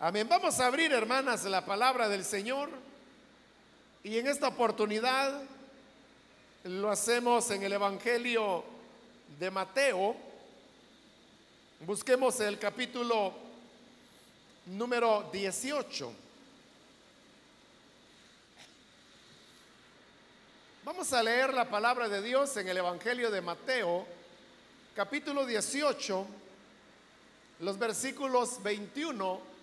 [0.00, 0.28] Amén.
[0.28, 2.70] Vamos a abrir, hermanas, la palabra del Señor.
[4.04, 5.42] Y en esta oportunidad
[6.62, 8.62] lo hacemos en el Evangelio
[9.40, 10.14] de Mateo.
[11.80, 13.32] Busquemos el capítulo
[14.66, 16.12] número 18.
[20.84, 24.06] Vamos a leer la palabra de Dios en el Evangelio de Mateo,
[24.94, 26.24] capítulo 18,
[27.58, 29.57] los versículos 21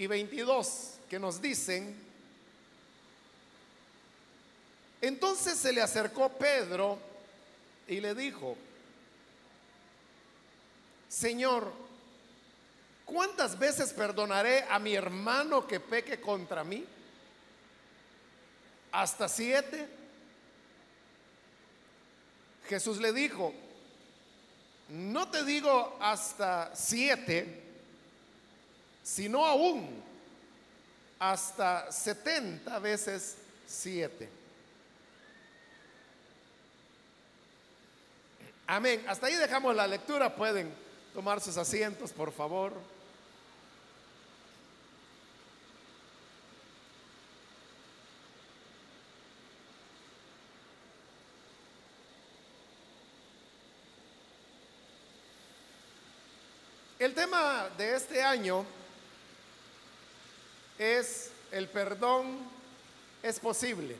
[0.00, 1.94] y 22 que nos dicen,
[5.02, 6.98] entonces se le acercó Pedro
[7.86, 8.56] y le dijo,
[11.06, 11.70] Señor,
[13.04, 16.82] ¿cuántas veces perdonaré a mi hermano que peque contra mí?
[18.92, 19.86] ¿Hasta siete?
[22.66, 23.52] Jesús le dijo,
[24.88, 27.69] no te digo hasta siete,
[29.10, 29.88] sino aún
[31.18, 34.28] hasta 70 veces 7.
[38.68, 39.04] Amén.
[39.08, 40.32] Hasta ahí dejamos la lectura.
[40.32, 40.72] Pueden
[41.12, 42.72] tomar sus asientos, por favor.
[57.00, 58.64] El tema de este año
[60.80, 62.38] es el perdón
[63.22, 63.96] es posible.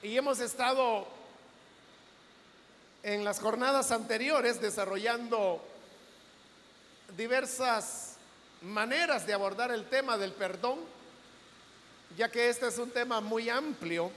[0.00, 1.08] Y hemos estado
[3.02, 5.60] en las jornadas anteriores desarrollando
[7.16, 8.16] diversas
[8.62, 10.78] maneras de abordar el tema del perdón,
[12.16, 14.12] ya que este es un tema muy amplio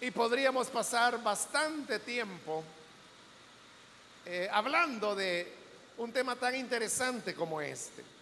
[0.00, 2.64] y podríamos pasar bastante tiempo
[4.26, 5.52] eh, hablando de
[5.98, 8.19] un tema tan interesante como este.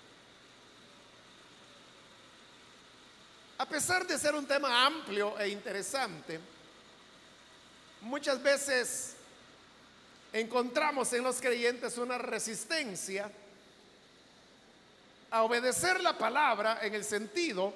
[3.58, 6.38] A pesar de ser un tema amplio e interesante,
[8.02, 9.16] muchas veces
[10.32, 13.28] encontramos en los creyentes una resistencia
[15.30, 17.74] a obedecer la palabra en el sentido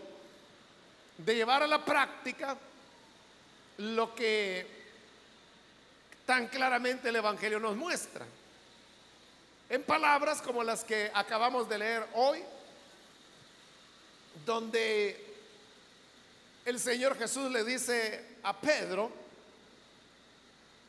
[1.19, 2.57] de llevar a la práctica
[3.79, 4.65] lo que
[6.25, 8.25] tan claramente el Evangelio nos muestra.
[9.69, 12.41] En palabras como las que acabamos de leer hoy,
[14.47, 15.22] donde
[16.65, 19.11] el Señor Jesús le dice a Pedro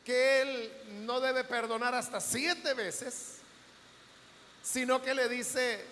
[0.04, 0.72] que él
[1.06, 3.38] no debe perdonar hasta siete veces,
[4.62, 5.84] sino que le dice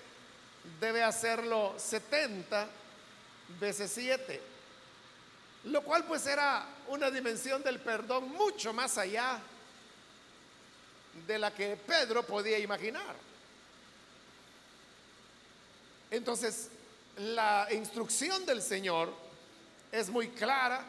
[0.80, 2.68] debe hacerlo 70
[3.58, 4.40] veces siete.
[5.64, 9.40] Lo cual pues era una dimensión del perdón mucho más allá
[11.26, 13.14] de la que Pedro podía imaginar.
[16.10, 16.68] Entonces,
[17.16, 19.21] la instrucción del Señor
[19.92, 20.82] es muy clara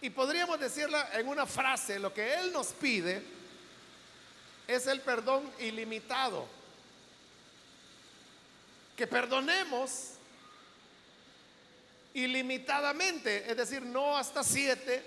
[0.00, 3.22] y podríamos decirla en una frase, lo que Él nos pide
[4.66, 6.46] es el perdón ilimitado.
[8.96, 10.12] Que perdonemos
[12.14, 15.02] ilimitadamente, es decir, no hasta siete,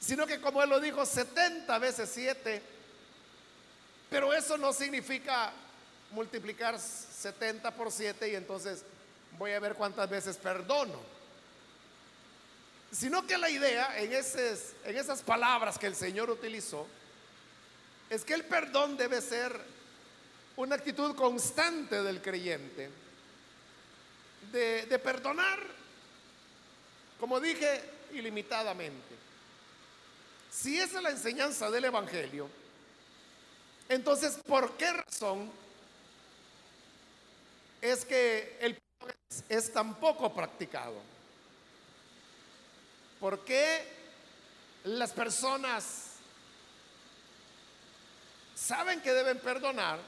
[0.00, 2.62] sino que como Él lo dijo, 70 veces siete.
[4.08, 5.52] Pero eso no significa
[6.12, 8.84] multiplicar 70 por siete y entonces
[9.40, 11.00] voy a ver cuántas veces perdono.
[12.92, 16.86] Sino que la idea en, en esas palabras que el Señor utilizó
[18.10, 19.58] es que el perdón debe ser
[20.56, 22.90] una actitud constante del creyente,
[24.52, 25.58] de, de perdonar,
[27.18, 29.14] como dije, ilimitadamente.
[30.50, 32.46] Si esa es la enseñanza del Evangelio,
[33.88, 35.50] entonces, ¿por qué razón
[37.80, 38.78] es que el
[39.48, 40.94] es tan poco practicado?
[43.18, 43.86] ¿Por qué
[44.84, 46.12] las personas
[48.54, 49.98] saben que deben perdonar,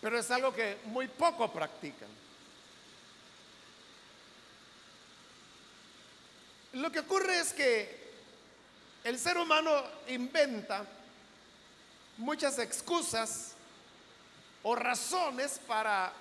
[0.00, 2.08] pero es algo que muy poco practican?
[6.74, 8.08] Lo que ocurre es que
[9.04, 10.84] el ser humano inventa
[12.18, 13.52] muchas excusas
[14.62, 16.12] o razones para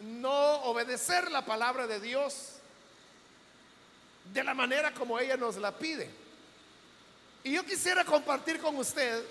[0.00, 2.54] no obedecer la palabra de Dios
[4.32, 6.10] de la manera como ella nos la pide.
[7.42, 9.24] Y yo quisiera compartir con usted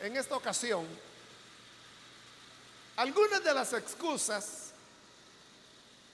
[0.00, 0.86] en esta ocasión
[2.96, 4.72] algunas de las excusas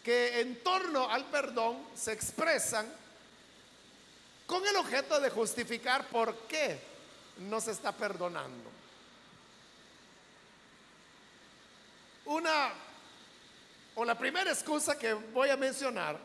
[0.05, 2.91] que en torno al perdón se expresan
[4.47, 6.81] con el objeto de justificar por qué
[7.39, 8.71] no se está perdonando.
[12.31, 12.71] una,
[14.01, 16.17] o la primera excusa que voy a mencionar,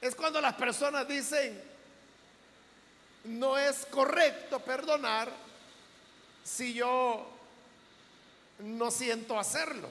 [0.00, 1.62] es cuando las personas dicen,
[3.22, 5.30] no es correcto perdonar
[6.42, 7.24] si yo
[8.58, 9.88] no siento hacerlo.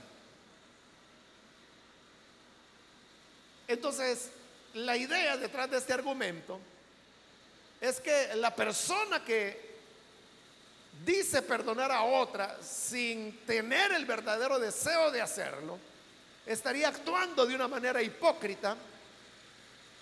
[3.65, 4.29] Entonces,
[4.73, 6.59] la idea detrás de este argumento
[7.79, 9.77] es que la persona que
[11.05, 15.79] dice perdonar a otra sin tener el verdadero deseo de hacerlo,
[16.45, 18.75] estaría actuando de una manera hipócrita,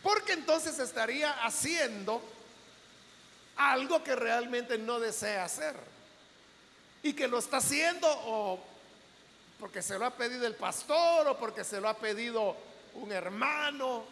[0.02, 2.22] porque entonces estaría haciendo
[3.56, 5.76] algo que realmente no desea hacer.
[7.04, 8.60] Y que lo está haciendo o
[9.60, 12.56] porque se lo ha pedido el pastor o porque se lo ha pedido
[12.96, 14.06] un hermano.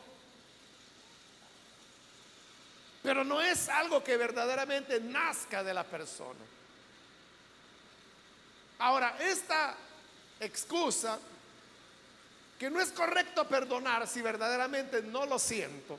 [3.01, 6.39] Pero no es algo que verdaderamente nazca de la persona.
[8.79, 9.75] Ahora, esta
[10.39, 11.19] excusa,
[12.59, 15.97] que no es correcto perdonar si verdaderamente no lo siento,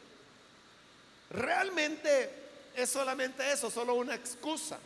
[1.31, 2.31] realmente
[2.77, 4.79] es solamente eso, solo una excusa.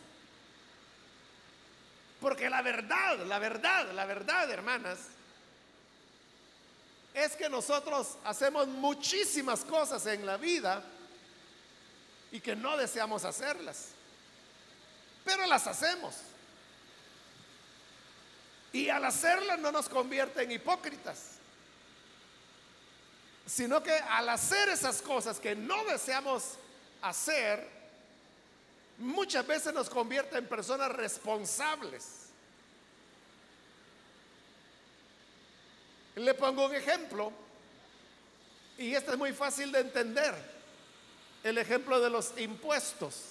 [2.21, 4.99] Porque la verdad, la verdad, la verdad, hermanas,
[7.13, 10.81] es que nosotros hacemos muchísimas cosas en la vida
[12.31, 13.89] y que no deseamos hacerlas.
[15.25, 16.15] Pero las hacemos.
[18.71, 21.34] Y al hacerlas no nos convierte en hipócritas,
[23.45, 26.55] sino que al hacer esas cosas que no deseamos
[27.01, 27.67] hacer,
[28.97, 32.25] muchas veces nos convierte en personas responsables.
[36.15, 37.31] Le pongo un ejemplo,
[38.77, 40.33] y este es muy fácil de entender,
[41.43, 43.21] el ejemplo de los impuestos.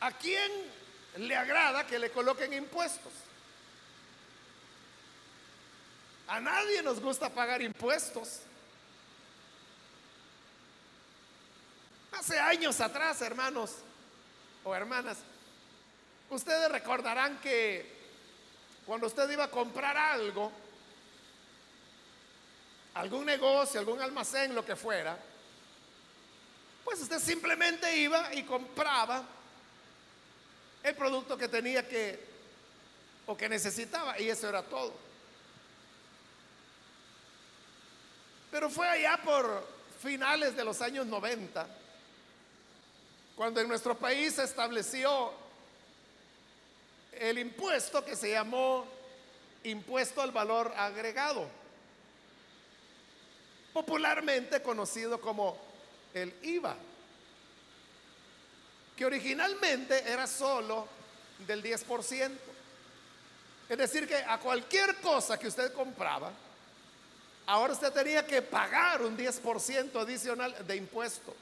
[0.00, 0.50] ¿A quién
[1.18, 3.12] le agrada que le coloquen impuestos?
[6.32, 8.40] A nadie nos gusta pagar impuestos.
[12.10, 13.72] Hace años atrás, hermanos
[14.64, 15.18] o hermanas,
[16.30, 17.84] ustedes recordarán que
[18.86, 20.50] cuando usted iba a comprar algo,
[22.94, 25.14] algún negocio, algún almacén, lo que fuera,
[26.82, 29.22] pues usted simplemente iba y compraba
[30.82, 32.18] el producto que tenía que
[33.26, 35.11] o que necesitaba y eso era todo.
[38.52, 39.66] Pero fue allá por
[40.00, 41.66] finales de los años 90
[43.34, 45.32] cuando en nuestro país se estableció
[47.12, 48.86] el impuesto que se llamó
[49.64, 51.48] impuesto al valor agregado,
[53.72, 55.56] popularmente conocido como
[56.12, 56.76] el IVA
[58.96, 60.86] que originalmente era solo
[61.46, 62.30] del 10%.
[63.68, 66.30] Es decir, que a cualquier cosa que usted compraba,
[67.46, 71.34] ahora usted tenía que pagar un 10% adicional de impuesto.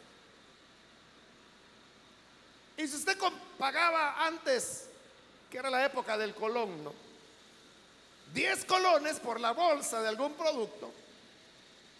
[2.76, 3.17] Y si usted
[3.58, 4.88] pagaba antes,
[5.50, 6.93] que era la época del colón, ¿no?
[8.32, 10.93] 10 colones por la bolsa de algún producto,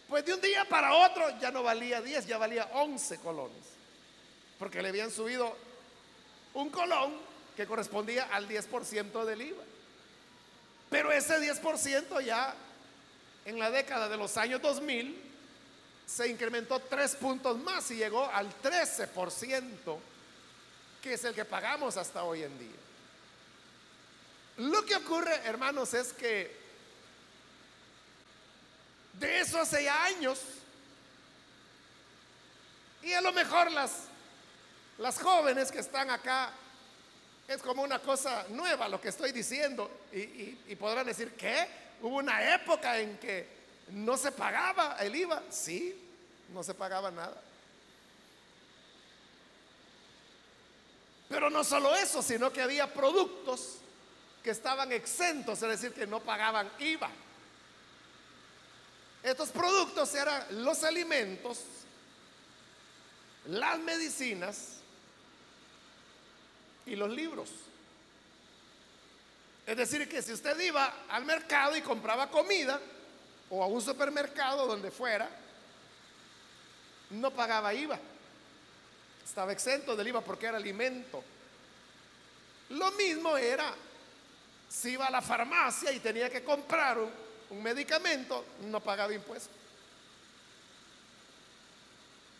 [0.09, 3.81] pues de un día para otro ya no valía 10, ya valía 11 colones
[4.61, 5.57] porque le habían subido
[6.53, 7.15] un colón
[7.57, 9.65] que correspondía al 10% del IVA.
[10.91, 12.55] Pero ese 10% ya
[13.51, 15.31] en la década de los años 2000
[16.07, 19.99] se incrementó tres puntos más y llegó al 13%,
[21.03, 22.77] que es el que pagamos hasta hoy en día.
[24.57, 26.59] Lo que ocurre, hermanos, es que
[29.15, 30.41] de eso hace ya años,
[33.03, 34.11] y a lo mejor las
[35.01, 36.53] las jóvenes que están acá,
[37.49, 39.91] es como una cosa nueva lo que estoy diciendo.
[40.13, 41.67] Y, podrán decir, ¿qué?
[42.03, 43.47] Hubo una época en que
[43.89, 45.43] no se pagaba el IVA.
[45.51, 45.97] Sí,
[46.53, 47.41] no se pagaba nada.
[51.29, 53.77] Pero no solo eso, sino que había productos
[54.43, 57.11] que estaban exentos, es decir, que no pagaban IVA.
[59.23, 61.63] Estos productos eran los alimentos,
[63.47, 64.81] las medicinas,
[66.91, 67.49] y los libros.
[69.67, 72.81] Es decir, que si usted iba al mercado y compraba comida
[73.51, 75.29] o a un supermercado donde fuera,
[77.11, 77.99] no pagaba IVA.
[79.25, 81.23] Estaba exento del IVA porque era alimento.
[82.71, 83.75] Lo mismo era
[84.69, 89.51] si iba a la farmacia y tenía que comprar un, medicamento, no pagaba impuestos.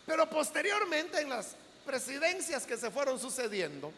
[0.05, 3.91] Pero posteriormente en las presidencias que se fueron sucediendo,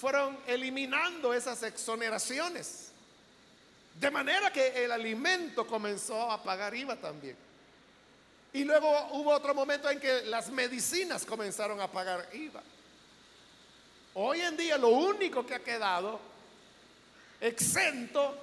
[0.00, 2.90] fueron eliminando esas exoneraciones.
[4.00, 7.36] De manera que el alimento comenzó a pagar IVA también.
[8.54, 12.62] Y luego hubo otro momento en que las medicinas comenzaron a pagar IVA.
[14.14, 16.18] Hoy en día lo único que ha quedado
[17.38, 18.38] exento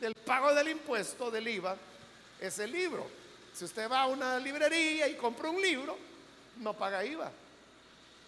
[0.00, 1.76] del pago del impuesto del IVA
[2.40, 3.06] es el libro.
[3.52, 5.98] Si usted va a una librería y compra un libro,
[6.56, 7.30] no paga IVA.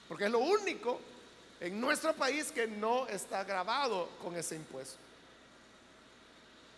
[0.07, 1.14] Porque es lo único
[1.61, 4.97] en nuestro país que no está grabado con ese impuesto.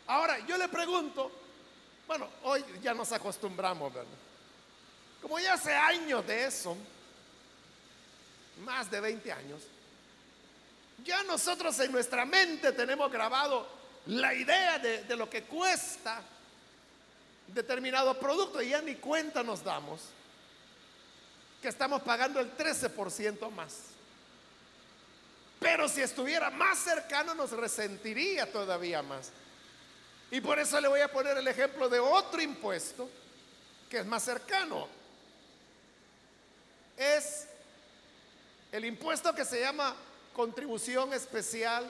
[0.06, 1.30] Ahora, yo le pregunto,
[2.06, 4.08] bueno, hoy ya nos acostumbramos, ¿verdad?
[5.20, 6.76] Como ya hace años de eso,
[8.64, 9.62] más de 20 años,
[11.04, 13.66] ya nosotros en nuestra mente tenemos grabado
[14.06, 16.22] la idea de, lo que cuesta
[17.48, 20.00] determinado producto y ya ni cuenta nos damos
[21.60, 23.95] que estamos pagando el 13% más.
[25.58, 29.30] Pero si estuviera más cercano nos resentiría todavía más.
[30.30, 33.08] Y por eso le voy a poner el ejemplo de otro impuesto
[33.88, 34.88] que es más cercano.
[36.96, 37.46] Es
[38.72, 39.94] el impuesto que se llama
[40.34, 41.86] contribución especial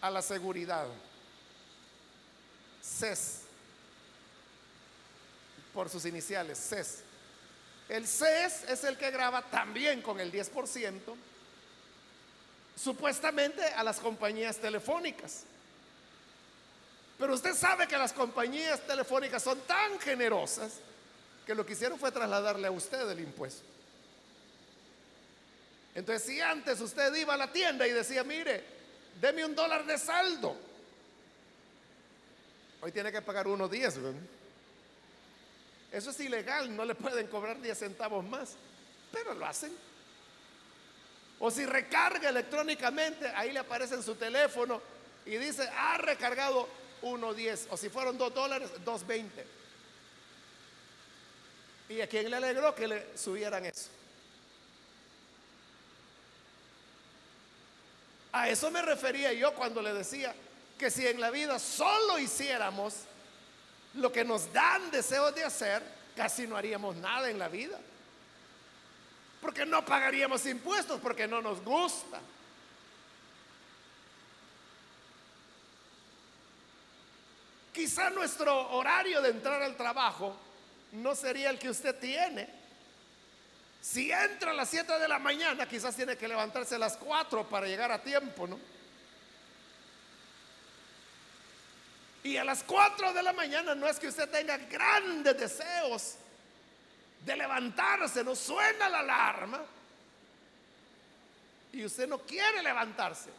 [0.00, 0.86] a la seguridad.
[2.82, 3.42] CES.
[5.74, 7.02] Por sus iniciales, CES.
[7.88, 11.00] El CES es el que graba también con el 10%,
[12.76, 15.44] supuestamente a las compañías telefónicas.
[17.18, 20.72] Pero usted sabe que las compañías telefónicas son tan generosas
[21.46, 23.62] que lo que hicieron fue trasladarle a usted el impuesto.
[25.94, 28.64] Entonces, si antes usted iba a la tienda y decía, mire,
[29.20, 30.56] deme un dólar de saldo,
[32.80, 33.98] hoy tiene que pagar unos 10.
[35.92, 38.54] Eso es ilegal, no le pueden cobrar 10 centavos más,
[39.12, 39.72] pero lo hacen.
[41.44, 44.80] O si recarga electrónicamente, ahí le aparece en su teléfono
[45.26, 46.68] y dice, ha recargado
[47.02, 49.28] 1.10 o si fueron 2 dólares, 2.20.
[51.88, 53.90] ¿Y a quién le alegró que le subieran eso?
[58.30, 60.32] A eso me refería yo cuando le decía
[60.78, 62.94] que si en la vida solo hiciéramos
[63.94, 65.82] lo que nos dan deseos de hacer,
[66.14, 67.80] casi no haríamos nada en la vida.
[69.42, 72.20] Porque no pagaríamos impuestos, porque no nos gusta.
[77.74, 80.36] Quizá nuestro horario de entrar al trabajo
[80.92, 82.48] no sería el que usted tiene.
[83.80, 87.48] Si entra a las 7 de la mañana, quizás tiene que levantarse a las 4
[87.48, 88.60] para llegar a tiempo, ¿no?
[92.22, 96.14] Y a las 4 de la mañana no es que usted tenga grandes deseos
[97.24, 99.60] de levantarse, no suena la alarma.
[101.72, 103.30] Y usted no quiere levantarse.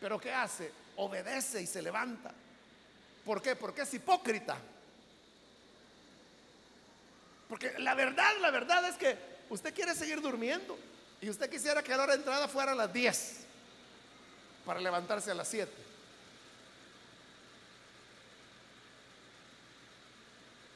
[0.00, 0.72] Pero ¿qué hace?
[0.96, 2.32] Obedece y se levanta.
[3.24, 3.56] ¿Por qué?
[3.56, 4.56] Porque es hipócrita.
[7.48, 9.16] Porque la verdad, la verdad es que
[9.50, 10.78] usted quiere seguir durmiendo
[11.20, 13.46] y usted quisiera que la hora de entrada fuera a las 10
[14.64, 15.85] para levantarse a las 7.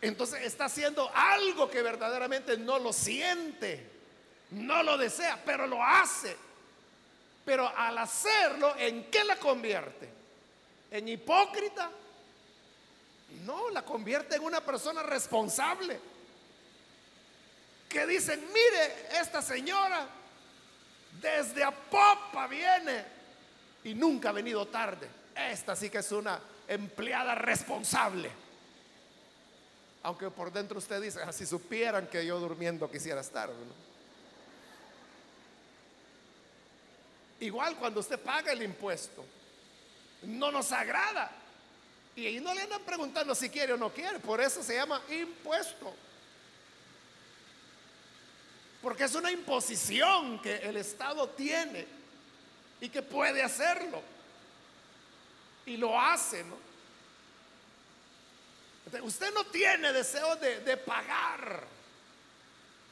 [0.01, 3.87] Entonces está haciendo algo que verdaderamente no lo siente,
[4.51, 6.37] no lo desea, pero lo hace.
[7.45, 10.09] Pero al hacerlo, ¿en qué la convierte?
[10.91, 11.91] ¿En hipócrita?
[13.45, 16.01] No, la convierte en una persona responsable.
[17.89, 20.07] Que dicen, mire, esta señora
[21.21, 23.05] desde Apopa viene
[23.85, 25.09] y nunca ha venido tarde.
[25.35, 28.31] Esta sí que es una empleada responsable.
[30.03, 33.51] Aunque por dentro usted dice, ah, si supieran que yo durmiendo quisiera estar.
[37.41, 39.25] Igual cuando usted paga el impuesto,
[40.23, 41.31] no nos agrada.
[42.17, 44.19] Y ahí no le andan preguntando si quiere o no quiere.
[44.19, 45.95] Por eso se llama impuesto.
[48.83, 51.87] Porque es una imposición que el Estado tiene
[52.81, 54.03] y que puede hacerlo.
[55.67, 56.70] Y lo hace, ¿no?
[59.03, 61.65] Usted no tiene deseo de, pagar,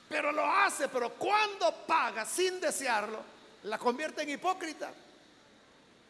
[0.08, 0.88] pero lo hace.
[0.88, 3.22] Pero cuando paga sin desearlo,
[3.64, 4.92] la convierte en hipócrita.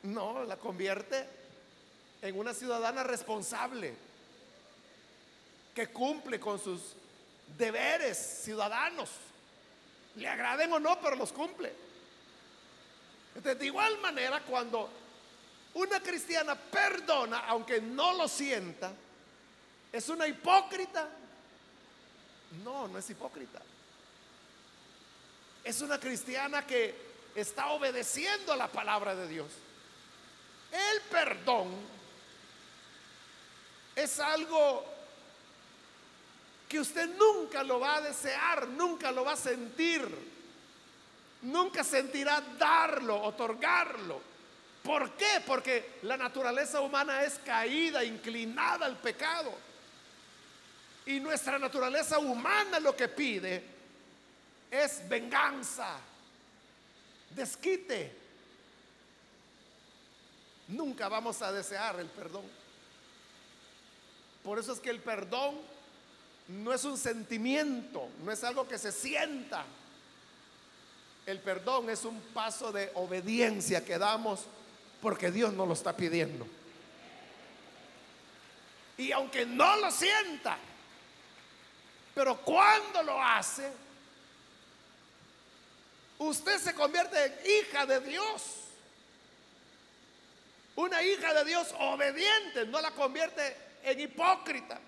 [0.02, 1.26] No, la convierte
[2.23, 3.94] en una ciudadana responsable,
[5.75, 6.80] que cumple con sus
[7.56, 9.11] deberes ciudadanos,
[10.16, 11.73] le agraden o no, pero los cumple.
[13.42, 14.90] de igual manera, cuando
[15.75, 18.92] una cristiana perdona, aunque no lo sienta,
[19.92, 21.09] ¿es una hipócrita?
[22.64, 23.61] No, no es hipócrita.
[25.64, 29.47] Es una cristiana que está obedeciendo la palabra de Dios
[30.73, 31.68] El perdón
[33.95, 34.85] es algo
[36.68, 40.07] que usted nunca lo va a desear, nunca lo va a sentir,
[41.42, 44.21] nunca sentirá darlo, otorgarlo.
[44.85, 45.42] ¿Por qué?
[45.47, 49.52] Porque la naturaleza humana es caída, inclinada al pecado.
[51.09, 53.65] Y nuestra naturaleza humana lo que pide
[54.71, 55.97] es venganza,
[57.31, 58.15] desquite.
[60.69, 62.45] Nunca vamos a desear el perdón.
[64.45, 65.55] Por eso es que el perdón
[66.49, 69.65] no es un sentimiento, no es algo que se sienta.
[71.25, 74.45] El perdón es un paso de obediencia que damos
[75.00, 76.47] porque Dios nos lo está pidiendo.
[78.99, 80.59] Y aunque no lo sienta,
[82.19, 83.71] pero cuando lo hace,
[86.19, 88.43] usted se convierte en hija de Dios.
[90.75, 94.81] Una hija de Dios obediente, no la convierte en hipócrita.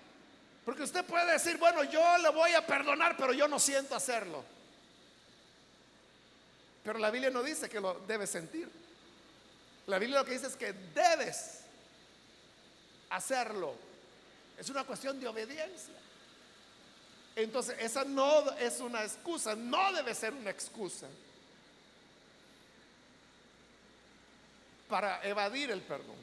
[0.65, 4.43] Porque usted puede decir, bueno, yo le voy a perdonar, pero yo no siento hacerlo.
[6.83, 8.69] Pero la Biblia no dice que lo debes sentir.
[9.87, 11.61] La Biblia lo que dice es que debes
[13.09, 13.73] hacerlo.
[14.57, 16.00] Es una cuestión de obediencia.
[17.35, 21.07] Entonces, esa no es una excusa, no debe ser una excusa
[24.89, 26.17] para evadir el perdón.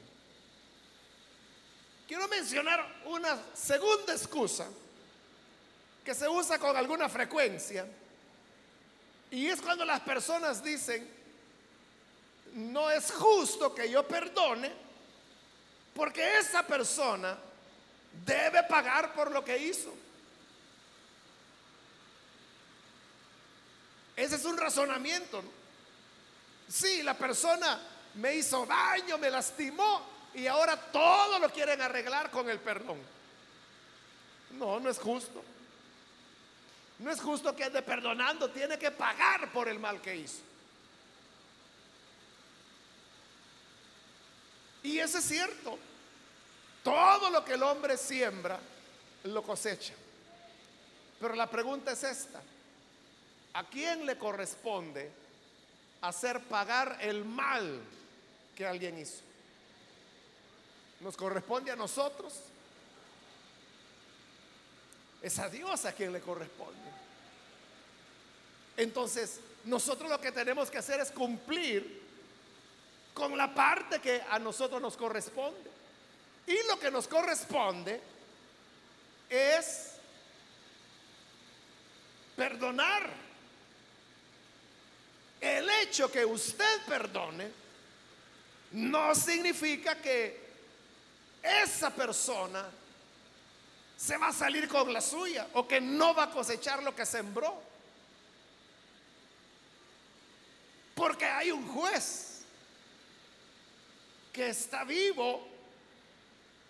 [2.07, 4.67] Quiero mencionar una segunda excusa
[6.03, 7.85] que se usa con alguna frecuencia
[9.31, 11.07] y es cuando las personas dicen,
[12.53, 14.71] no es justo que yo perdone
[15.95, 17.37] porque esa persona
[18.25, 19.93] debe pagar por lo que hizo.
[24.19, 25.41] Ese es un razonamiento.
[26.67, 27.79] Si la persona
[28.15, 32.97] me hizo daño, me lastimó, y ahora todo lo quieren arreglar con el perdón.
[34.51, 35.41] No, no es justo.
[36.99, 40.41] No es justo que ande perdonando, tiene que pagar por el mal que hizo.
[44.83, 45.79] Y eso es cierto.
[46.83, 48.59] Todo lo que el hombre siembra,
[49.23, 49.93] lo cosecha.
[51.21, 52.41] Pero la pregunta es esta.
[53.53, 55.11] ¿A quién le corresponde
[56.01, 57.81] hacer pagar el mal
[58.55, 59.29] que alguien hizo?
[60.99, 62.33] nos corresponde a nosotros.
[65.21, 66.79] Es a Dios a quien le corresponde.
[68.77, 72.01] Entonces, nosotros lo que tenemos que hacer es cumplir
[73.13, 75.69] con la parte que a nosotros nos corresponde.
[76.47, 77.99] Y lo que nos corresponde
[79.29, 79.95] es
[82.35, 83.28] perdonar.
[85.39, 87.49] El hecho que usted perdone
[88.71, 90.49] no significa que
[91.41, 92.69] esa persona
[93.95, 97.05] se va a salir con la suya o que no va a cosechar lo que
[97.05, 97.61] sembró.
[100.95, 102.41] Porque hay un juez
[104.33, 105.47] que está vivo,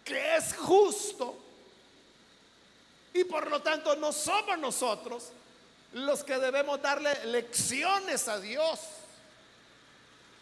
[0.04, 1.38] que es justo,
[3.14, 5.32] y por lo tanto no somos nosotros
[5.94, 8.80] los que debemos darle lecciones a Dios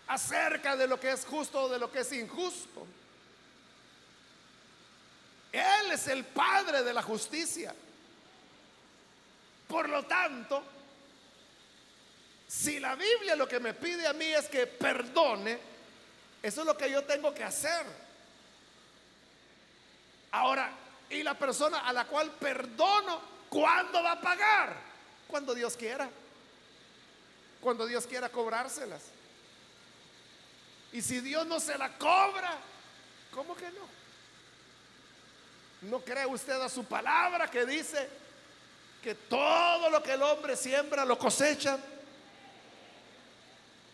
[0.08, 2.86] acerca de lo que es justo o de lo que es injusto.
[5.52, 7.74] Él es el Padre de la justicia.
[9.68, 10.64] Por lo tanto,
[12.48, 15.60] si la Biblia lo que me pide a mí es que perdone,
[16.42, 17.86] eso es lo que yo tengo que hacer.
[20.32, 20.72] Ahora,
[21.10, 24.87] y la persona a la cual perdono, ¿cuándo va a pagar?
[25.28, 26.10] Cuando Dios quiera.
[27.62, 29.04] Cuando Dios quiera cobrárselas.
[30.92, 32.58] Y si Dios no se la cobra,
[33.32, 33.98] ¿cómo que no?
[35.82, 38.10] ¿No cree usted a su palabra que dice
[39.04, 41.78] que todo lo que el hombre siembra lo cosecha?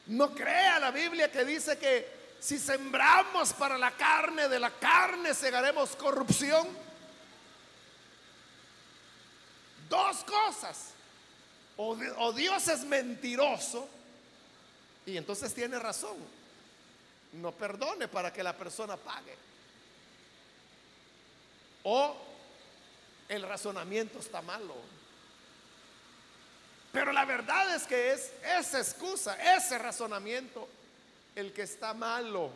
[0.08, 4.72] ¿No cree a la Biblia que dice que si sembramos para la carne, de la
[4.72, 6.68] carne segaremos corrupción?
[9.90, 10.94] Dos cosas.
[11.78, 13.90] O, Dios es mentiroso
[15.06, 16.18] y entonces tiene razón.
[17.34, 19.36] No perdone para que la persona pague.
[21.84, 22.16] O
[23.28, 24.76] el razonamiento está malo.
[26.92, 30.70] Pero la verdad es que es esa excusa, ese razonamiento,
[31.36, 32.52] el que está malo.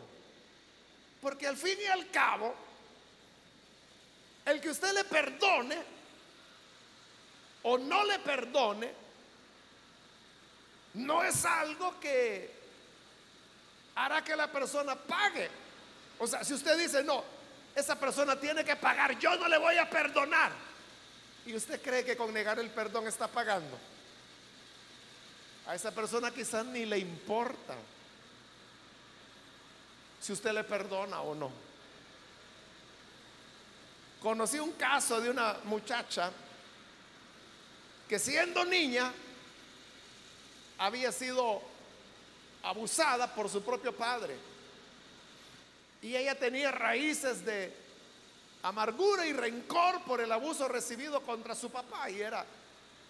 [1.20, 2.54] Porque al fin y al cabo,
[4.46, 5.76] el que usted le perdone
[7.64, 9.07] o no le perdone,
[10.98, 12.52] no es algo que
[13.94, 15.48] hará que la persona pague.
[16.18, 17.24] O sea, si usted dice, no,
[17.74, 20.50] esa persona tiene que pagar, yo no le voy a perdonar.
[21.46, 23.78] ¿Y usted cree que con negar el perdón está pagando?
[25.66, 27.74] A esa persona quizás ni le importa
[30.20, 31.52] si usted le perdona o no.
[34.20, 36.32] Conocí un caso de una muchacha
[38.08, 39.12] que siendo niña
[40.78, 41.60] había sido
[42.62, 44.36] abusada por su propio padre.
[46.00, 47.72] Y ella tenía raíces de
[48.62, 52.08] amargura y rencor por el abuso recibido contra su papá.
[52.10, 52.44] Y era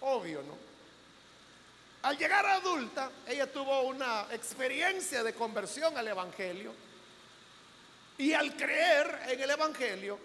[0.00, 0.57] obvio, ¿no?
[2.02, 6.72] Al llegar adulta, ella tuvo una experiencia de conversión al Evangelio.
[8.16, 10.18] Y al creer en el Evangelio,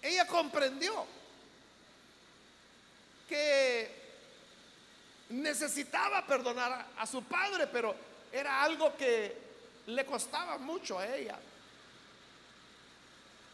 [0.00, 1.06] ella comprendió
[3.28, 4.03] que
[5.42, 7.94] necesitaba perdonar a su padre, pero
[8.32, 9.36] era algo que
[9.86, 11.38] le costaba mucho a ella,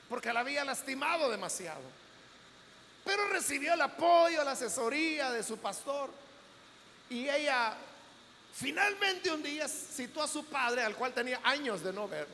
[0.08, 1.82] porque la había lastimado demasiado.
[3.04, 6.10] Pero recibió el apoyo, la asesoría de su pastor,
[7.08, 7.74] y ella
[8.52, 12.28] finalmente un día citó a su padre, al cual tenía años de no ver,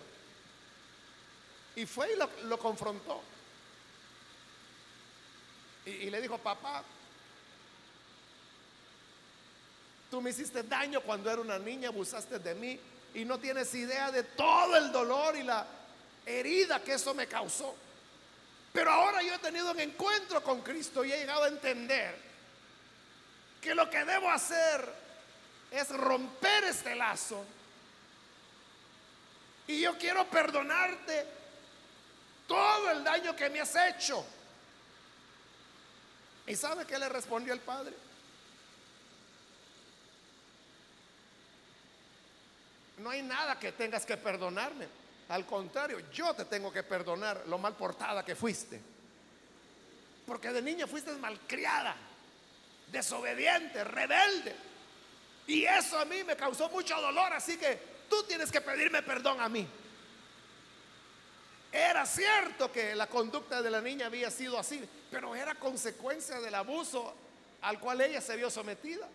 [1.77, 3.23] y fue y lo, confrontó.
[5.85, 6.83] Y le dijo, papá,
[10.17, 12.81] Tú me hiciste daño cuando era una niña, abusaste de mí
[13.13, 15.67] y no tienes idea de todo el dolor y la
[16.25, 17.77] herida que eso me causó.
[18.73, 22.17] Pero ahora yo he tenido un encuentro con Cristo y he llegado a entender
[23.61, 24.91] que lo que debo hacer
[25.71, 27.45] es romper este lazo.
[29.67, 31.27] Y yo quiero perdonarte
[32.49, 34.25] todo el daño que me has hecho.
[36.47, 38.06] ¿Y sabe qué le respondió el padre?
[42.99, 44.87] No hay nada que tengas que perdonarme.
[45.29, 48.81] Al contrario, yo te tengo que perdonar lo mal portada que fuiste.
[50.27, 51.97] Porque de niña fuiste malcriada,
[52.91, 54.55] desobediente, rebelde.
[55.47, 57.79] Y eso a mí me causó mucho dolor, así que
[58.09, 59.67] tú tienes que pedirme perdón a mí.
[61.73, 66.55] Era cierto que la conducta de la niña había sido así, pero era consecuencia del
[66.55, 67.15] abuso
[67.63, 69.09] al cual ella se vio sometida.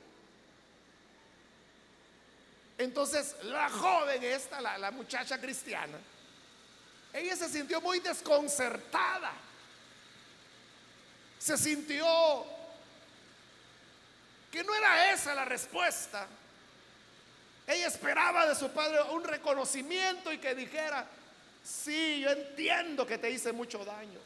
[2.82, 6.00] Entonces la joven esta, la, muchacha cristiana,
[7.13, 9.34] ella se sintió muy desconcertada.
[11.38, 12.06] Se sintió
[14.52, 16.26] que no era esa la respuesta.
[17.67, 21.06] Ella esperaba de su padre un reconocimiento y que dijera,
[21.63, 24.20] sí, yo entiendo que te hice mucho daño.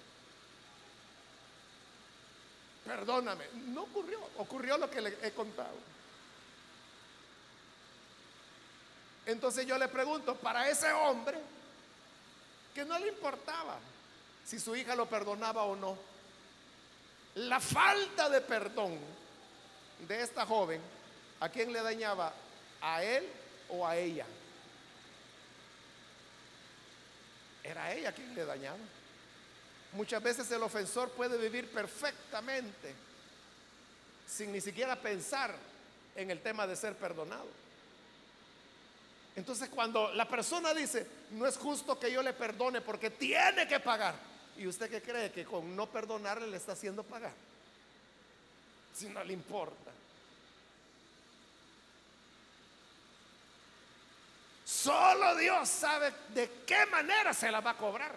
[2.86, 3.48] Perdóname.
[3.68, 5.96] No ocurrió, ocurrió lo que le he contado.
[9.26, 11.38] Entonces yo le pregunto, para ese hombre,
[12.74, 13.78] que no le importaba
[14.46, 15.98] si su hija lo perdonaba o no,
[17.36, 18.98] la falta de perdón
[20.08, 20.82] de esta joven,
[21.40, 22.34] ¿a quién le dañaba?
[22.82, 23.28] ¿A él
[23.70, 24.26] o a ella?
[27.64, 28.78] Era ella quien le dañaba.
[29.94, 32.94] Muchas veces el ofensor puede vivir perfectamente
[34.28, 35.56] sin ni siquiera pensar
[36.16, 37.48] en el tema de ser perdonado.
[39.36, 43.80] Entonces cuando la persona dice, no es justo que yo le perdone porque tiene que
[43.80, 44.16] pagar,
[44.58, 45.32] ¿y usted qué cree?
[45.32, 47.34] Que con no perdonarle le está haciendo pagar.
[48.94, 49.92] Si no le importa.
[54.64, 58.16] Solo Dios sabe de qué manera se la va a cobrar.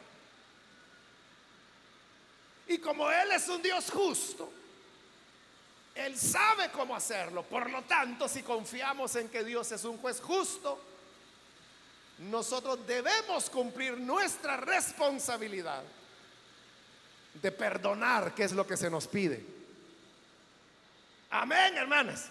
[2.68, 4.52] Y como Él es un Dios justo,
[5.94, 7.42] Él sabe cómo hacerlo.
[7.42, 10.78] Por lo tanto, si confiamos en que Dios es un juez justo,
[12.18, 15.82] nosotros debemos cumplir nuestra responsabilidad
[17.34, 19.44] de perdonar, que es lo que se nos pide.
[21.30, 22.30] Amén, hermanas.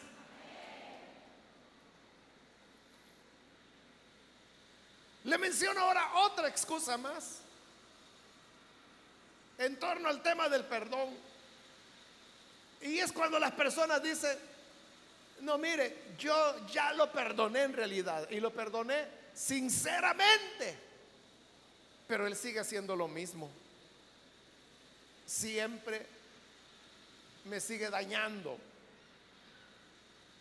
[5.24, 7.42] Le menciono ahora otra excusa más
[9.58, 11.16] en torno al tema del perdón.
[12.82, 14.38] Y es cuando las personas dicen,
[15.42, 19.06] no, mire, yo ya lo perdoné en realidad y lo perdoné
[19.38, 20.76] sinceramente.
[22.08, 23.50] Pero él sigue haciendo lo mismo.
[25.26, 26.06] Siempre
[27.46, 28.58] me sigue dañando.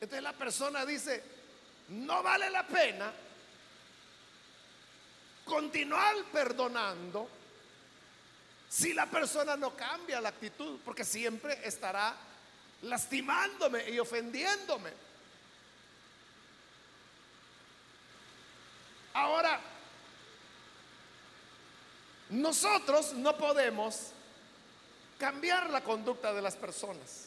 [0.00, 1.22] Entonces la persona dice,
[1.88, 3.12] no vale la pena
[5.44, 7.28] continuar perdonando
[8.68, 12.14] si la persona no cambia la actitud, porque siempre estará
[12.82, 14.90] lastimándome y ofendiéndome.
[19.16, 19.58] Ahora,
[22.28, 24.08] Nosotros no podemos
[25.18, 27.26] cambiar la conducta de las personas.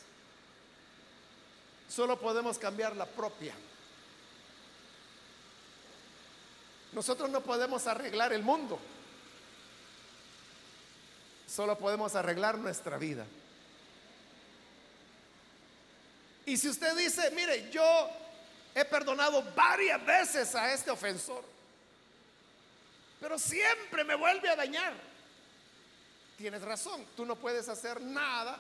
[1.88, 3.54] Solo podemos cambiar la propia.
[6.91, 8.78] Nosotros no podemos arreglar el mundo.
[11.47, 13.25] Solo podemos arreglar nuestra vida.
[16.45, 18.10] Y si usted dice, mire, yo
[18.75, 21.43] he perdonado varias veces a este ofensor,
[23.19, 24.93] pero siempre me vuelve a dañar.
[26.38, 28.58] Tienes razón, tú no puedes hacer nada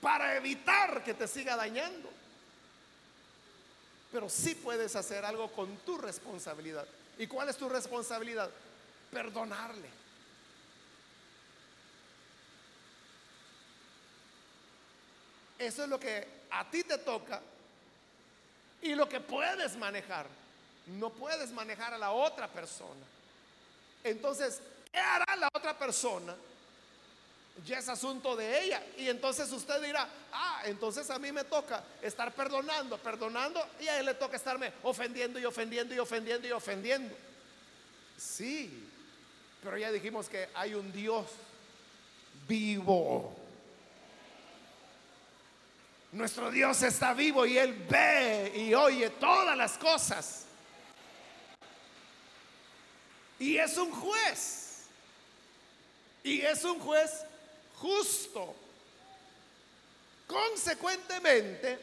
[0.00, 2.10] para evitar que te siga dañando.
[4.12, 6.86] Pero sí puedes hacer algo con tu responsabilidad.
[7.18, 8.50] ¿Y cuál es tu responsabilidad?
[9.10, 9.88] Perdonarle.
[15.58, 17.40] Eso es lo que a ti te toca
[18.82, 20.26] y lo que puedes manejar.
[20.86, 23.15] No puedes manejar a la otra persona.
[24.10, 24.60] Entonces,
[24.92, 26.34] ¿qué hará la otra persona?
[27.64, 28.82] Ya es asunto de ella.
[28.98, 33.98] Y entonces usted dirá, ah, entonces a mí me toca estar perdonando, perdonando, y a
[33.98, 37.16] él le toca estarme ofendiendo y ofendiendo y ofendiendo y ofendiendo.
[38.16, 38.88] Sí,
[39.62, 41.26] pero ya dijimos que hay un Dios
[42.46, 43.36] vivo.
[46.12, 50.45] Nuestro Dios está vivo y Él ve y oye todas las cosas.
[53.38, 54.84] Y es un juez.
[56.22, 57.10] Y es un juez
[57.76, 58.54] justo.
[60.26, 61.78] Consecuentemente,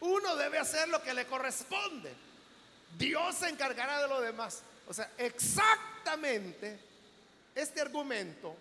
[0.00, 2.12] uno debe hacer lo que le corresponde.
[2.98, 4.62] Dios se encargará de lo demás.
[4.86, 6.78] O sea, exactamente
[7.54, 8.54] este argumento,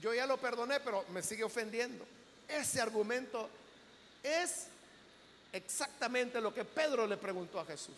[0.00, 2.06] yo ya lo perdoné, pero me sigue ofendiendo.
[2.48, 3.48] Ese argumento
[4.22, 4.68] es
[5.52, 7.96] exactamente lo que Pedro le preguntó a Jesús.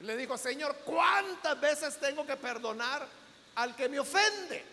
[0.00, 3.06] Le dijo, Señor, ¿cuántas veces tengo que perdonar
[3.54, 4.64] al que me ofende?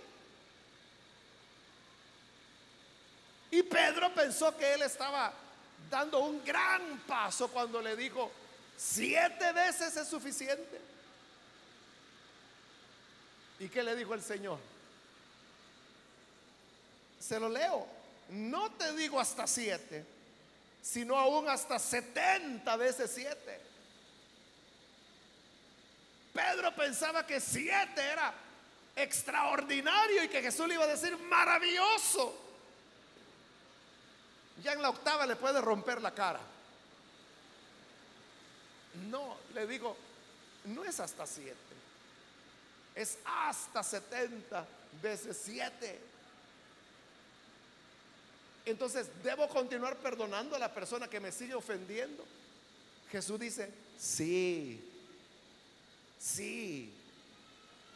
[3.51, 5.33] Y Pedro pensó que él estaba
[5.89, 8.31] dando un gran paso cuando le dijo,
[8.75, 10.79] siete veces es suficiente.
[13.59, 14.59] ¿Y qué le dijo el Señor?
[17.19, 17.87] Se lo leo.
[18.29, 20.05] No te digo hasta siete,
[20.89, 23.59] sino aún hasta setenta veces siete.
[26.33, 28.33] Pedro pensaba que siete era
[28.95, 32.41] extraordinario y que Jesús le iba a decir maravilloso.
[34.63, 36.39] Ya en la octava le puede romper la cara.
[39.09, 39.95] No, le digo,
[40.65, 41.57] no es hasta siete,
[42.95, 44.65] es hasta setenta
[45.01, 45.99] veces siete.
[48.69, 52.25] Entonces, ¿debo continuar perdonando a la persona que me sigue ofendiendo?
[53.09, 54.81] Jesús dice, sí,
[56.19, 56.93] Sí.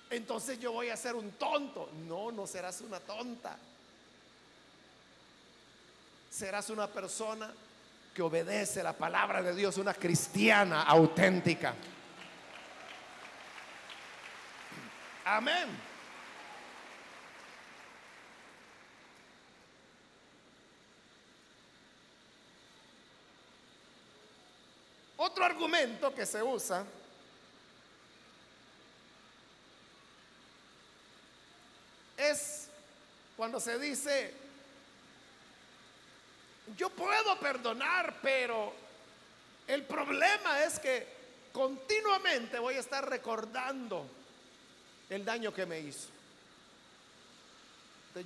[0.09, 1.89] Entonces yo voy a ser un tonto.
[2.07, 3.57] No, no serás una tonta.
[6.29, 7.51] Serás una persona
[8.13, 11.73] que obedece la palabra de Dios, una cristiana auténtica.
[15.25, 15.90] Amén.
[25.23, 26.83] Otro argumento que se usa
[32.17, 32.67] es
[33.37, 34.33] cuando se dice,
[36.75, 38.73] yo puedo perdonar, pero
[39.67, 41.07] el problema es que
[41.53, 44.09] continuamente voy a estar recordando
[45.07, 46.07] el daño que me hizo.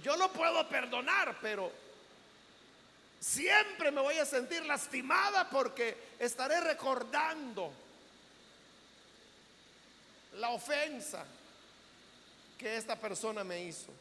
[0.01, 1.69] yo lo puedo perdonar, pero
[3.25, 7.73] siempre me voy a sentir lastimada porque estaré recordando
[10.33, 11.25] la ofensa
[12.55, 13.91] que esta persona me hizo.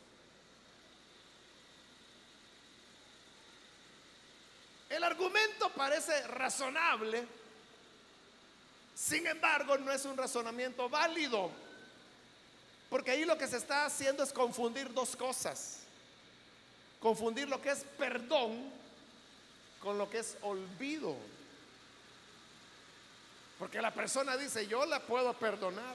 [4.91, 7.27] El argumento parece razonable,
[8.95, 11.51] sin embargo no es un razonamiento válido,
[12.91, 15.81] porque ahí lo que se está haciendo es confundir dos cosas.
[17.01, 18.84] Confundir lo que es perdón
[19.85, 21.15] con lo que es olvido.
[23.59, 25.95] Porque la persona dice, yo la puedo perdonar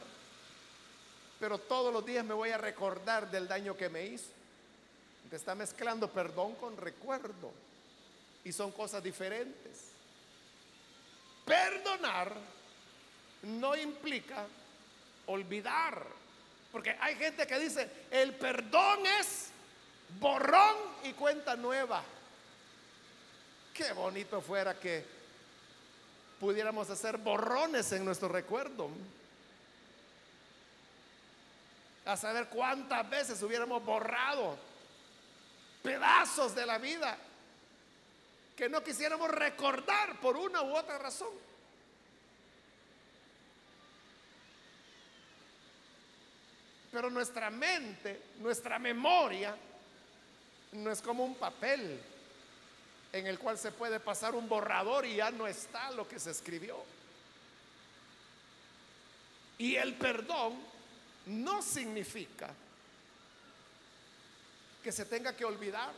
[1.40, 4.32] pero todos los días me voy a recordar del daño que me hizo.
[5.30, 7.52] Te está mezclando perdón con recuerdo.
[8.44, 9.92] Y son cosas diferentes.
[11.46, 12.36] Perdonar
[13.44, 14.46] no implica
[15.28, 16.06] olvidar.
[16.72, 19.52] Porque hay gente que dice, el perdón es
[20.20, 22.04] borrón y cuenta nueva.
[23.80, 25.06] Qué bonito fuera que
[26.38, 28.90] pudiéramos hacer borrones en nuestro recuerdo.
[32.04, 34.58] A saber cuántas veces hubiéramos borrado
[35.82, 37.18] pedazos de la vida
[38.54, 41.32] que no quisiéramos recordar por una u otra razón.
[46.92, 49.56] Pero nuestra mente, nuestra memoria,
[50.74, 52.19] no es como un papel
[53.12, 56.32] en el cual se puede pasar un borrador y ya no está lo que se
[56.32, 56.78] escribió.
[59.58, 60.58] Y el perdón
[61.26, 62.54] no significa
[64.84, 65.92] que se tenga que olvidar.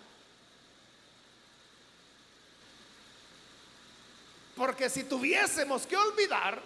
[4.55, 6.61] Porque si tuviésemos que olvidar,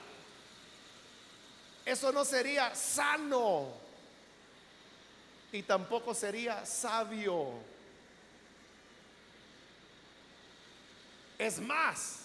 [1.86, 3.72] eso no sería sano
[5.52, 7.75] y tampoco sería sabio.
[11.38, 12.19] Es más,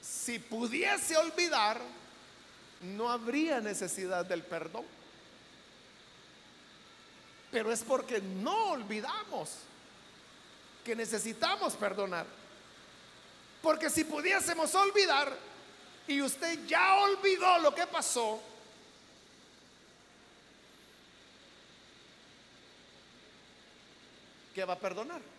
[0.00, 1.80] si pudiese olvidar,
[2.82, 4.84] no habría necesidad del perdón.
[7.50, 9.50] Pero es porque no olvidamos
[10.84, 12.26] que necesitamos perdonar.
[13.60, 15.36] Porque si pudiésemos olvidar
[16.06, 18.40] y usted ya olvidó lo que pasó,
[24.54, 25.31] ¿qué va a perdonar?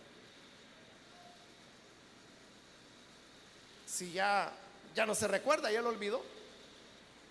[4.04, 4.52] Si ya
[4.94, 6.22] ya no se recuerda, ya lo olvidó,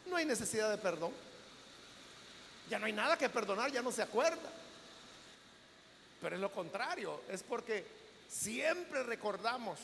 [0.06, 1.12] no hay necesidad de perdón.
[2.70, 4.50] Ya no hay nada que perdonar, ya no se acuerda.
[6.22, 7.84] Pero es lo contrario, es porque
[8.26, 9.78] siempre recordamos.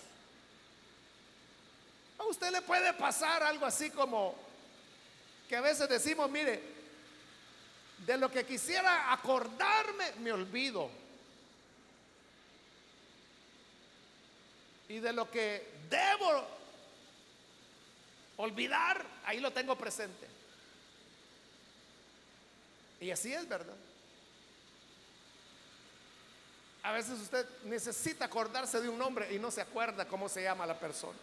[2.19, 4.35] A usted le puede pasar algo así como
[5.47, 6.63] que a veces decimos, mire,
[8.07, 10.89] de lo que quisiera acordarme, me olvido.
[14.89, 16.58] Y de lo que debo
[18.39, 20.27] olvidar, ahí lo tengo presente.
[23.01, 23.77] Y así es, ¿verdad?
[26.83, 30.67] A veces usted necesita acordarse de un nombre y no se acuerda cómo se llama
[30.67, 31.19] la persona.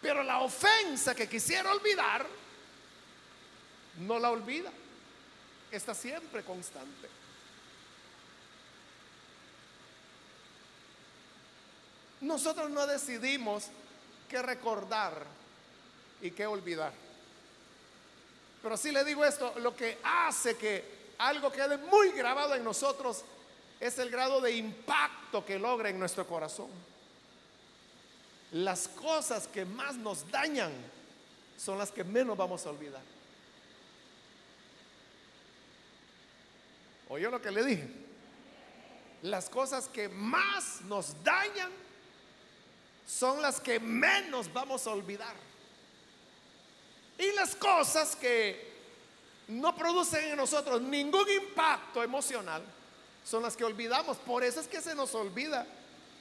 [0.00, 2.26] Pero la ofensa que quisiera olvidar,
[3.98, 4.72] no la olvida.
[5.70, 7.08] Está siempre constante.
[12.20, 13.68] Nosotros no decidimos
[14.32, 15.26] qué recordar
[16.22, 16.92] y qué olvidar.
[18.62, 23.24] Pero si le digo esto, lo que hace que algo quede muy grabado en nosotros
[23.78, 26.70] es el grado de impacto que logra en nuestro corazón.
[28.52, 30.72] Las cosas que más nos dañan
[31.58, 33.02] son las que menos vamos a olvidar.
[37.10, 37.88] ¿Oyó lo que le dije?
[39.22, 41.70] Las cosas que más nos dañan
[43.06, 45.34] son las que menos vamos a olvidar.
[47.18, 48.72] Y las cosas que
[49.48, 52.62] no producen en nosotros ningún impacto emocional
[53.24, 54.16] son las que olvidamos.
[54.18, 55.66] Por eso es que se nos olvida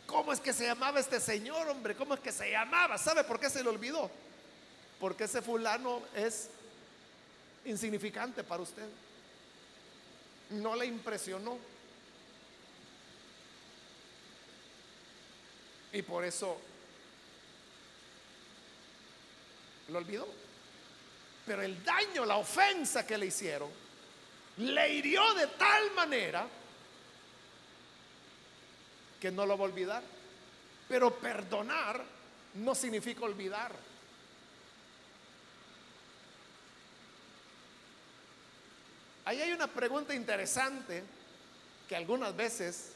[0.06, 2.98] cómo es que se llamaba este señor, hombre, cómo es que se llamaba.
[2.98, 4.12] ¿Sabe por qué se le olvidó?
[5.00, 6.50] Porque ese fulano es
[7.65, 8.88] insignificante para usted.
[10.52, 11.58] No le impresionó.
[15.94, 16.58] Y por eso
[19.91, 20.27] lo olvidó.
[21.45, 23.69] Pero el daño, la ofensa que le hicieron,
[24.58, 26.47] le hirió de tal manera
[29.19, 30.04] que no lo va a olvidar.
[30.88, 32.04] Pero perdonar
[32.56, 33.71] no significa olvidar.
[39.25, 41.04] Ahí hay una pregunta interesante
[41.88, 42.93] que algunas veces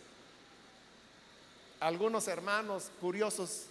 [1.80, 3.66] algunos hermanos curiosos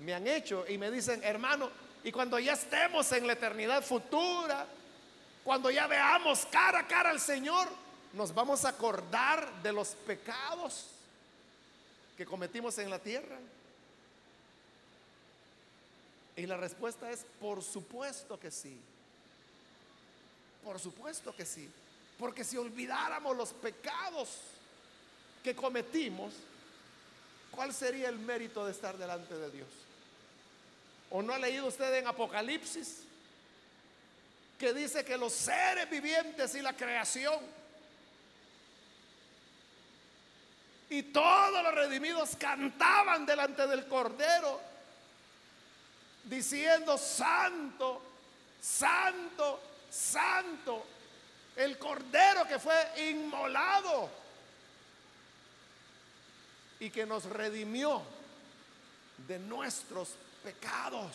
[0.00, 1.70] me han hecho y me dicen, hermano,
[2.08, 4.66] y cuando ya estemos en la eternidad futura,
[5.44, 7.68] cuando ya veamos cara a cara al Señor,
[8.14, 10.86] nos vamos a acordar de los pecados
[12.16, 13.36] que cometimos en la tierra.
[16.34, 18.80] Y la respuesta es, por supuesto que sí.
[20.64, 21.68] Por supuesto que sí.
[22.18, 24.38] Porque si olvidáramos los pecados
[25.44, 26.32] que cometimos,
[27.50, 29.68] ¿cuál sería el mérito de estar delante de Dios?
[31.10, 33.02] ¿O no ha leído usted en Apocalipsis?
[34.58, 37.58] Que dice que los seres vivientes y la creación
[40.90, 44.60] y todos los redimidos cantaban delante del Cordero
[46.24, 48.02] diciendo, Santo,
[48.60, 50.86] Santo, Santo,
[51.56, 54.10] el Cordero que fue inmolado
[56.80, 58.02] y que nos redimió
[59.26, 60.14] de nuestros
[60.48, 61.14] pecados.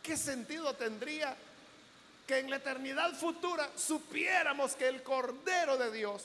[0.00, 1.36] ¿Qué sentido tendría
[2.24, 6.22] que en la eternidad futura supiéramos que el Cordero de Dios,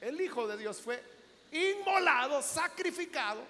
[0.00, 1.02] el Hijo de Dios, fue
[1.50, 3.42] inmolado, sacrificado,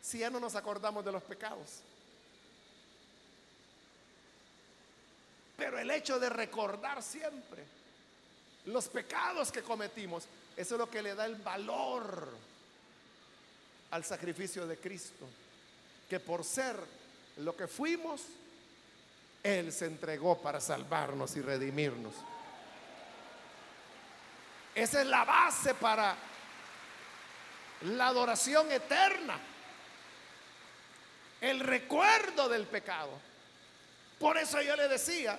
[0.00, 1.80] si ya no nos acordamos de los pecados?
[5.58, 7.64] Pero el hecho de recordar siempre
[8.64, 10.24] los pecados que cometimos,
[10.56, 12.49] eso es lo que le da el valor
[13.90, 15.26] al sacrificio de Cristo.
[16.08, 16.76] Que por ser
[17.38, 18.22] lo que fuimos,
[19.42, 22.14] Él se entregó para salvarnos y redimirnos.
[24.74, 26.16] Esa es la base para
[27.82, 29.38] la adoración eterna.
[31.40, 33.10] El recuerdo del pecado.
[34.18, 35.38] Por eso yo le decía,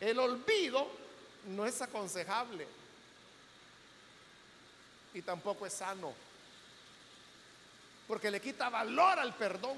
[0.00, 0.88] el olvido
[1.48, 2.66] no es aconsejable
[5.14, 6.14] y tampoco es sano,
[8.06, 9.76] porque le quita valor al perdón.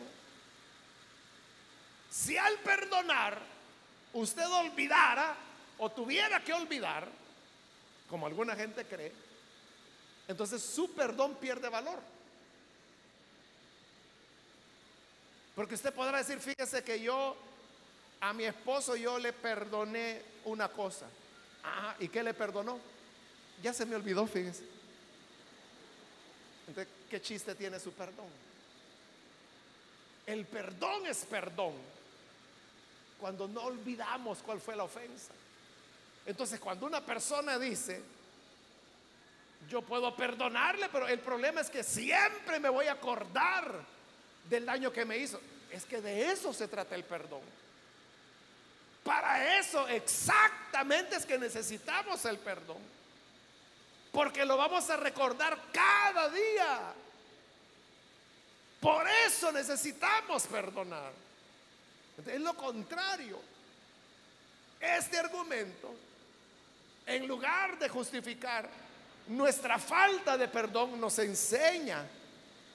[2.11, 3.39] Si al perdonar
[4.13, 5.35] usted olvidara
[5.79, 7.09] o tuviera que olvidar,
[8.09, 9.13] como alguna gente cree,
[10.29, 11.99] entonces su perdón pierde valor.
[15.55, 17.37] Porque usted podrá decir, fíjese que yo
[18.21, 21.07] a mi esposo yo le perdoné una cosa.
[21.63, 22.79] Ah, ¿y qué le perdonó?
[23.63, 24.74] Ya se me olvidó, fíjese.
[26.67, 28.29] Entonces, ¿qué chiste tiene su perdón?
[30.27, 31.75] El perdón es perdón.
[33.21, 35.33] Cuando no olvidamos cuál fue la ofensa.
[36.27, 38.03] Entonces, cuando una persona dice,
[39.69, 43.75] yo puedo perdonarle, pero el problema es que siempre me voy a acordar
[44.49, 45.41] del daño que me hizo.
[45.71, 47.43] Es que de eso se trata el perdón.
[49.03, 52.79] Para eso exactamente es que necesitamos el perdón.
[54.15, 56.95] Porque lo vamos a recordar cada día.
[58.81, 61.11] Por eso necesitamos perdonar.
[62.25, 63.41] Es lo contrario.
[64.81, 65.93] Este argumento,
[67.07, 68.69] en lugar de justificar
[69.27, 72.07] nuestra falta de perdón, nos enseña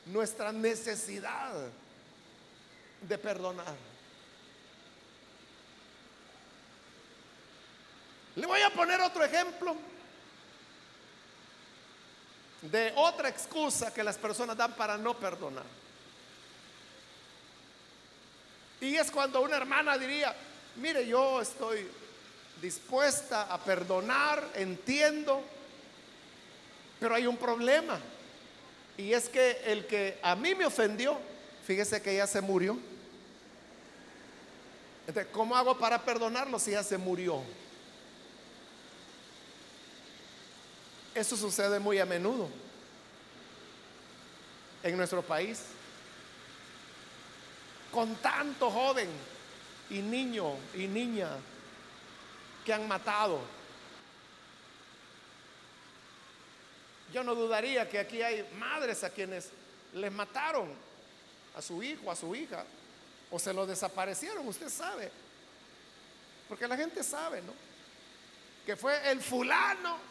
[0.07, 1.53] nuestra necesidad
[3.01, 3.75] de perdonar.
[8.35, 9.77] Le voy a poner otro ejemplo
[12.61, 15.65] de otra excusa que las personas dan para no perdonar.
[18.81, 20.35] Y es cuando una hermana diría,
[20.77, 21.87] mire, yo estoy
[22.61, 25.41] dispuesta a perdonar, entiendo,
[26.99, 27.99] pero hay un problema.
[28.97, 31.17] Y es que el que a mí me ofendió,
[31.65, 32.77] fíjese que ya se murió.
[35.31, 37.41] ¿cómo hago para perdonarlo si ya se murió?
[41.19, 42.47] Eso sucede muy a menudo
[44.81, 45.63] en nuestro país.
[47.91, 49.09] Con tanto joven
[49.89, 51.31] y niño y niña
[52.63, 53.41] que han matado.
[57.11, 59.49] Yo no dudaría que aquí hay madres a quienes
[59.95, 60.69] les mataron
[61.53, 62.63] a su hijo, a su hija,
[63.29, 65.11] o se lo desaparecieron, usted sabe.
[66.47, 67.51] Porque la gente sabe, ¿no?
[68.65, 70.08] Que fue el fulano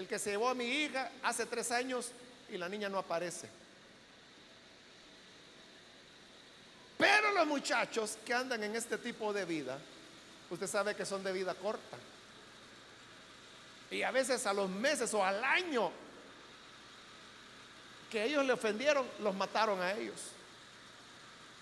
[0.00, 2.10] el que se llevó a mi hija hace tres años
[2.48, 3.48] y la niña no aparece.
[6.96, 9.78] Pero los muchachos que andan en este tipo de vida,
[10.50, 11.96] usted sabe que son de vida corta.
[13.90, 15.90] Y a veces a los meses o al año
[18.10, 20.20] que ellos le ofendieron, los mataron a ellos.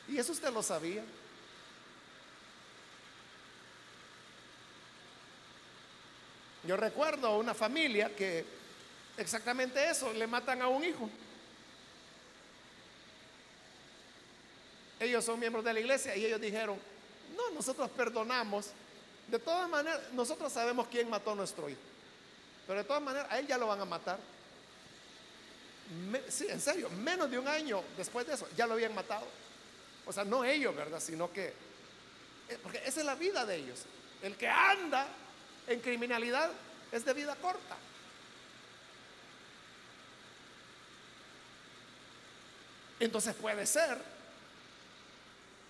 [0.09, 1.03] Y eso usted lo sabía.
[6.69, 8.45] Yo recuerdo una familia que
[9.17, 11.09] exactamente eso, le matan a un hijo.
[15.01, 16.79] Ellos son miembros de la iglesia y ellos dijeron,
[17.35, 18.67] no, nosotros perdonamos.
[19.29, 21.81] De todas maneras, nosotros sabemos quién mató a nuestro hijo.
[22.67, 24.19] Pero de todas maneras, a él ya lo van a matar.
[26.29, 29.27] sí, en serio, menos de un año después de eso, ya lo habían matado.
[30.05, 31.01] O sea, no ellos, ¿verdad?
[31.01, 33.87] Sino que, eh, porque esa es la vida de ellos.
[34.23, 35.09] El que anda
[35.69, 36.51] en criminalidad
[36.91, 37.77] es de vida corta.
[42.99, 43.99] Entonces puede ser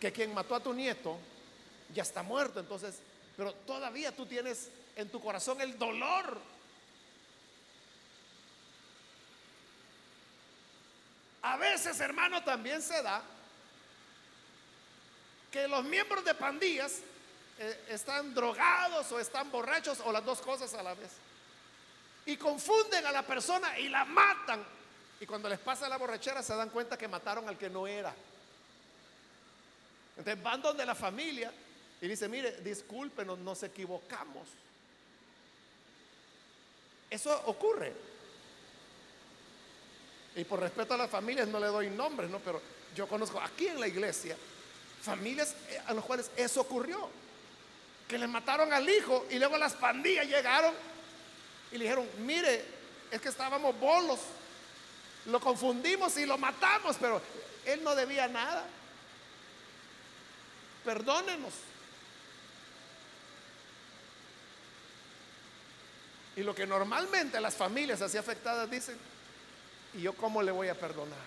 [0.00, 1.18] que quien mató a tu nieto
[1.92, 3.00] ya está muerto, entonces,
[3.36, 6.40] pero todavía tú tienes en tu corazón el dolor.
[11.42, 13.22] A veces, hermano, también se da
[15.50, 17.00] que los miembros de pandillas
[17.58, 21.10] eh, están drogados o están borrachos o las dos cosas a la vez.
[22.26, 24.62] Y confunden a la persona y la matan
[25.20, 28.14] Y cuando les pasa la borrachera se dan cuenta que mataron al que no era.
[30.16, 31.52] Entonces van donde la familia
[32.00, 34.48] y dice, mire, discúlpenos, nos equivocamos.
[37.10, 37.92] Eso ocurre.
[40.36, 42.38] Y por respeto a las familias no le doy nombres, ¿no?
[42.38, 42.60] Pero
[42.94, 44.36] yo conozco aquí en la iglesia
[45.02, 47.08] familias eh, a los cuales eso ocurrió.
[48.08, 50.74] Que le mataron al hijo y luego las pandillas llegaron
[51.70, 52.64] y le dijeron, mire,
[53.10, 54.18] es que estábamos bolos,
[55.26, 57.20] lo confundimos y lo matamos, pero
[57.66, 58.64] él no debía nada.
[60.84, 61.52] Perdónenos.
[66.36, 68.96] Y lo que normalmente las familias así afectadas dicen,
[69.94, 71.18] ¿y yo cómo le voy a perdonar?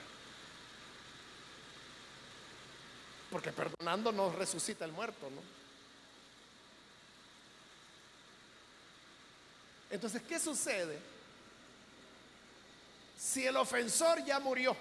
[3.30, 5.61] Porque perdonando no resucita el muerto, ¿no?
[9.92, 10.98] Entonces, ¿qué sucede?
[13.20, 14.76] Si el ofensor ya murió,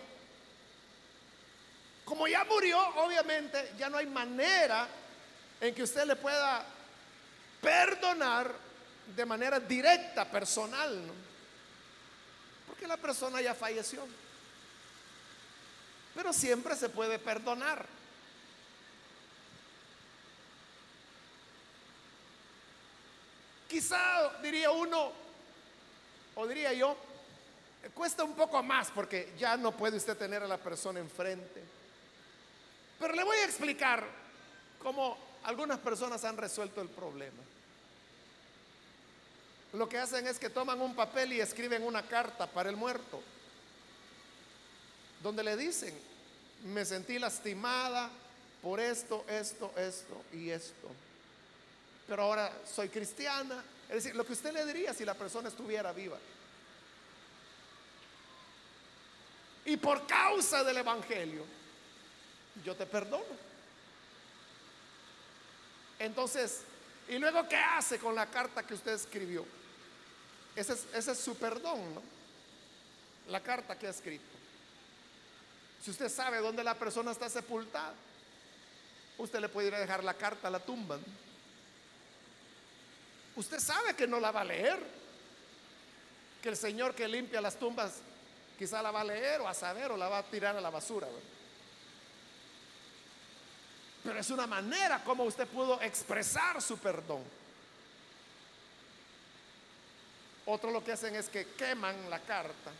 [2.04, 4.88] como ya murió, obviamente ya no hay manera
[5.60, 6.64] en que usted le pueda
[7.60, 8.52] perdonar
[9.14, 11.12] de manera directa, personal, ¿no?
[12.66, 14.06] porque la persona ya falleció.
[16.14, 17.84] Pero siempre se puede perdonar.
[23.70, 25.12] Quizá diría uno,
[26.34, 26.96] o diría yo,
[27.94, 31.62] cuesta un poco más porque ya no puede usted tener a la persona enfrente.
[32.98, 34.04] Pero le voy a explicar
[34.82, 37.40] cómo algunas personas han resuelto el problema.
[39.74, 43.22] Lo que hacen es que toman un papel y escriben una carta para el muerto,
[45.22, 45.96] donde le dicen,
[46.64, 48.10] me sentí lastimada
[48.62, 50.88] por esto, esto, esto y esto
[52.10, 53.62] pero ahora soy cristiana.
[53.88, 56.18] Es decir, lo que usted le diría si la persona estuviera viva.
[59.64, 61.44] Y por causa del Evangelio,
[62.64, 63.36] yo te perdono.
[66.00, 66.62] Entonces,
[67.08, 69.46] ¿y luego qué hace con la carta que usted escribió?
[70.56, 72.02] Ese es, ese es su perdón, ¿no?
[73.28, 74.24] La carta que ha escrito.
[75.80, 77.94] Si usted sabe dónde la persona está sepultada,
[79.16, 80.96] usted le puede dejar la carta a la tumba.
[80.96, 81.29] ¿no?
[83.36, 84.78] Usted sabe que no la va a leer.
[86.42, 88.00] Que el Señor que limpia las tumbas
[88.58, 90.70] quizá la va a leer o a saber o la va a tirar a la
[90.70, 91.06] basura.
[94.02, 97.22] Pero es una manera como usted pudo expresar su perdón.
[100.46, 102.70] Otro lo que hacen es que queman la carta.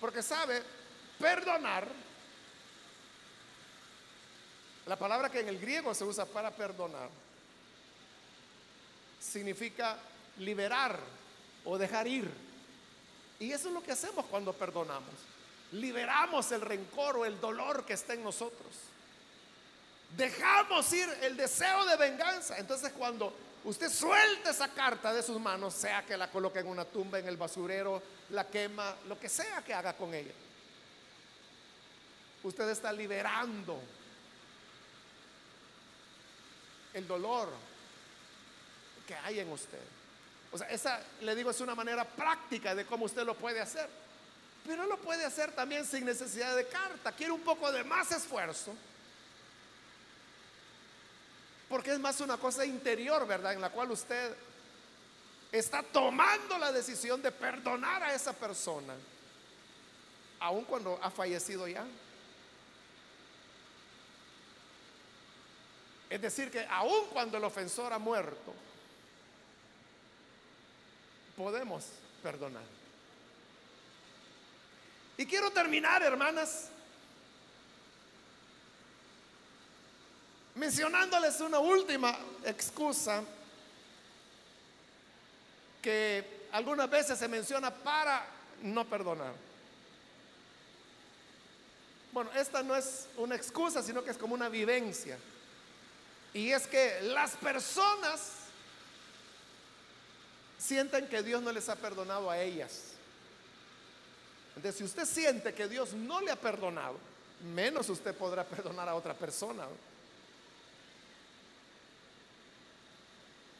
[0.00, 0.62] Porque sabe,
[1.18, 1.86] perdonar,
[4.86, 7.08] la palabra que en el griego se usa para perdonar,
[9.22, 9.96] significa
[10.38, 10.98] liberar
[11.64, 12.28] o dejar ir.
[13.38, 15.14] Y eso es lo que hacemos cuando perdonamos.
[15.72, 18.74] Liberamos el rencor o el dolor que está en nosotros.
[20.16, 22.58] Dejamos ir el deseo de venganza.
[22.58, 26.84] Entonces cuando usted suelta esa carta de sus manos, sea que la coloque en una
[26.84, 30.34] tumba, en el basurero, la quema, lo que sea que haga con ella,
[32.42, 33.80] usted está liberando
[36.92, 37.48] el dolor,
[39.06, 39.80] que hay en usted.
[40.52, 43.88] O sea, esa, le digo, es una manera práctica de cómo usted lo puede hacer.
[44.66, 47.12] Pero lo puede hacer también sin necesidad de carta.
[47.12, 48.74] Quiere un poco de más esfuerzo.
[51.68, 53.54] Porque es más una cosa interior, ¿verdad?
[53.54, 54.36] En la cual usted
[55.50, 58.94] está tomando la decisión de perdonar a esa persona.
[60.38, 61.84] Aun cuando ha fallecido ya.
[66.10, 68.52] Es decir, que aun cuando el ofensor ha muerto,
[71.42, 71.84] podemos
[72.22, 72.62] perdonar.
[75.16, 76.68] Y quiero terminar, hermanas,
[80.54, 83.24] mencionándoles una última excusa
[85.82, 88.24] que algunas veces se menciona para
[88.62, 89.34] no perdonar.
[92.12, 95.18] Bueno, esta no es una excusa, sino que es como una vivencia.
[96.34, 98.41] Y es que las personas
[100.62, 102.92] sienten que Dios no les ha perdonado a ellas.
[104.54, 106.98] Entonces, si usted siente que Dios no le ha perdonado,
[107.54, 109.66] menos usted podrá perdonar a otra persona.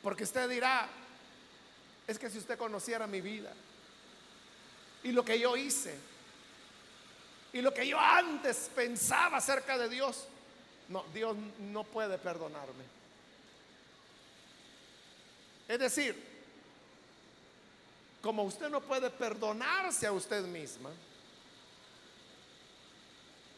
[0.02, 0.88] Porque usted dirá,
[2.06, 3.52] es que si usted conociera mi vida
[5.02, 5.96] y lo que yo hice
[7.52, 10.28] y lo que yo antes pensaba acerca de Dios,
[10.88, 12.84] no, Dios no puede perdonarme.
[15.68, 16.31] Es decir,
[18.22, 20.90] como usted no puede perdonarse a usted misma,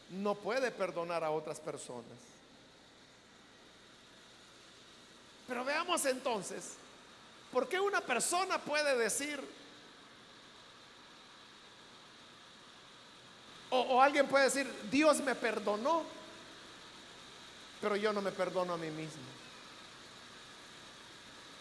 [0.09, 2.17] no puede perdonar a otras personas.
[5.47, 6.73] Pero veamos entonces,
[7.51, 9.39] ¿por qué una persona puede decir,
[13.69, 16.03] o, alguien puede decir, Dios me perdonó,
[17.81, 19.21] pero yo no me perdono a mí mismo?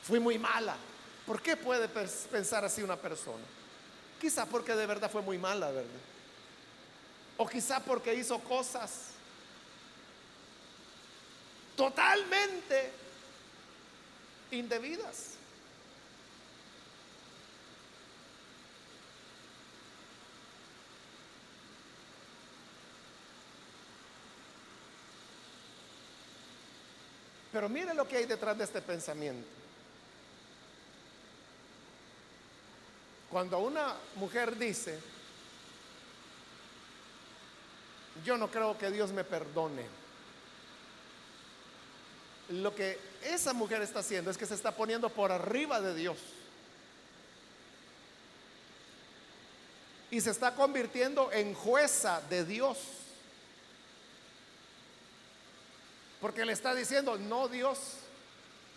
[0.03, 0.77] Fui muy mala.
[1.27, 3.45] ¿Por qué puede pensar así una persona?
[4.21, 5.91] Quizá porque de verdad fue muy mala, ¿verdad?
[7.37, 9.09] O quizá porque hizo cosas
[11.77, 12.93] totalmente
[14.51, 15.31] indebidas.
[27.51, 29.64] Pero mire lo que hay detrás de este pensamiento.
[33.35, 34.97] Cuando una mujer dice,
[38.25, 39.85] yo no creo que Dios me perdone,
[42.51, 46.17] lo que esa mujer está haciendo es que se está poniendo por arriba de Dios.
[50.13, 52.79] Y se está convirtiendo en jueza de Dios.
[56.21, 57.81] Porque le está diciendo, no Dios,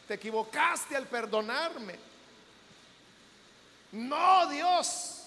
[0.07, 2.06] te equivocaste al perdonarme.
[3.91, 5.17] No, Dios.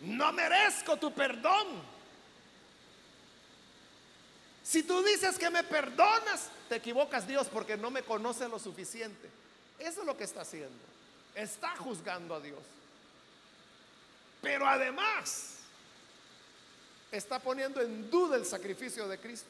[0.00, 1.82] No merezco tu perdón.
[4.62, 9.28] Si tú dices que me perdonas, te equivocas Dios porque no me conoce lo suficiente.
[9.78, 10.78] Eso es lo que está haciendo.
[11.34, 12.60] Está juzgando a Dios.
[14.40, 15.58] Pero además
[17.10, 19.48] está poniendo en duda el sacrificio de Cristo.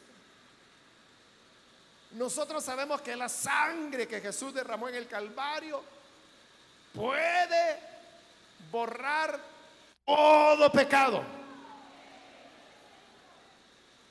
[2.14, 5.82] Nosotros sabemos que la sangre que Jesús derramó en el Calvario
[6.94, 7.78] puede
[8.70, 9.40] borrar
[10.04, 11.22] todo pecado.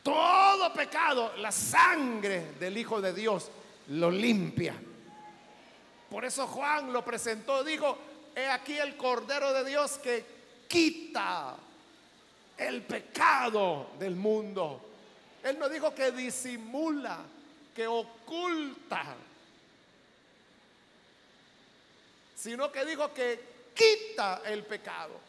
[0.04, 3.49] Todo pecado, la sangre del Hijo de Dios
[3.88, 4.76] lo limpia.
[6.10, 7.97] Por eso Juan lo presentó, dijo,
[8.36, 10.26] he aquí el Cordero de Dios que
[10.68, 11.56] quita
[12.58, 14.89] el pecado del mundo.
[15.41, 17.20] Él no dijo que disimula,
[17.76, 19.16] que oculta,
[22.36, 23.40] sino que dijo que
[23.74, 25.20] quita el pecado.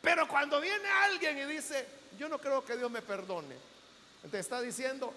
[0.00, 1.86] Pero cuando viene alguien y dice,
[2.18, 3.56] yo no creo que Dios me perdone,
[4.30, 5.12] te está diciendo,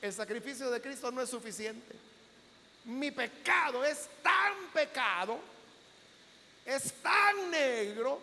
[0.00, 1.94] el sacrificio de Cristo no es suficiente.
[2.84, 5.38] Mi pecado es tan pecado,
[6.64, 8.20] es tan negro,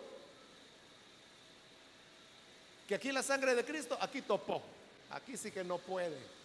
[2.86, 4.62] que aquí la sangre de Cristo, aquí topó,
[5.10, 6.39] aquí sí que no puede.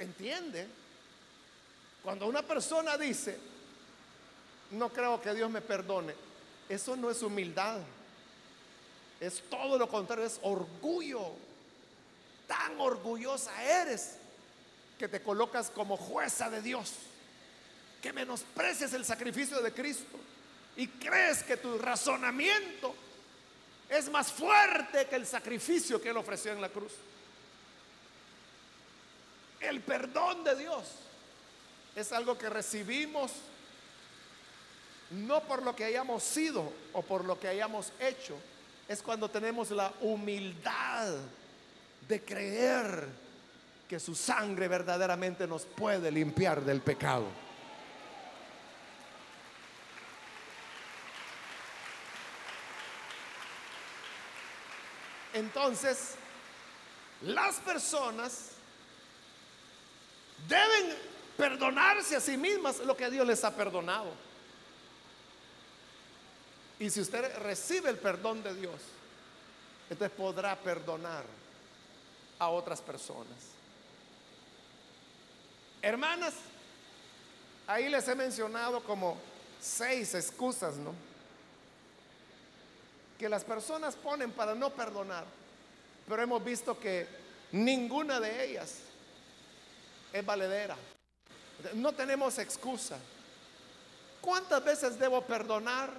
[0.00, 0.66] ¿Entiende?
[2.02, 3.38] Cuando una persona dice,
[4.72, 6.14] no creo que Dios me perdone,
[6.68, 7.80] eso no es humildad.
[9.20, 11.32] Es todo lo contrario, es orgullo.
[12.46, 14.16] Tan orgullosa eres
[14.98, 16.92] que te colocas como jueza de Dios,
[18.02, 20.18] que menosprecias el sacrificio de Cristo
[20.76, 22.94] y crees que tu razonamiento
[23.88, 26.92] es más fuerte que el sacrificio que Él ofreció en la cruz.
[29.66, 30.84] El perdón de Dios
[31.96, 33.32] es algo que recibimos
[35.10, 38.36] no por lo que hayamos sido o por lo que hayamos hecho,
[38.88, 41.14] es cuando tenemos la humildad
[42.08, 43.08] de creer
[43.88, 47.26] que su sangre verdaderamente nos puede limpiar del pecado.
[55.32, 56.14] Entonces,
[57.22, 58.55] las personas
[60.48, 60.96] deben
[61.36, 64.10] perdonarse a sí mismas lo que Dios les ha perdonado.
[66.78, 68.80] Y si usted recibe el perdón de Dios,
[69.88, 71.24] entonces podrá perdonar
[72.38, 73.56] a otras personas.
[75.80, 76.34] Hermanas,
[77.66, 79.16] ahí les he mencionado como
[79.60, 80.94] seis excusas, ¿no?
[83.18, 85.24] Que las personas ponen para no perdonar,
[86.06, 87.06] pero hemos visto que
[87.52, 88.80] ninguna de ellas
[90.18, 90.76] es valedera.
[91.74, 92.98] No tenemos excusa.
[94.20, 95.90] ¿Cuántas veces debo perdonar?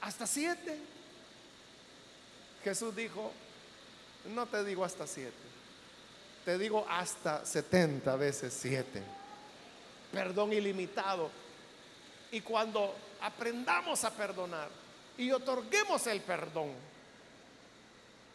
[0.00, 0.78] Hasta siete.
[2.62, 3.30] Jesús dijo,
[4.34, 5.34] no te digo hasta siete,
[6.46, 9.02] te digo hasta setenta veces siete.
[10.10, 11.30] Perdón ilimitado.
[12.30, 14.68] Y cuando aprendamos a perdonar
[15.18, 16.72] y otorguemos el perdón,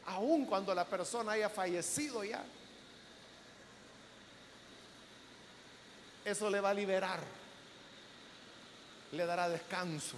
[0.05, 2.43] aun cuando la persona haya fallecido ya,
[6.26, 7.20] eso le va a liberar,
[9.11, 10.17] le dará descanso,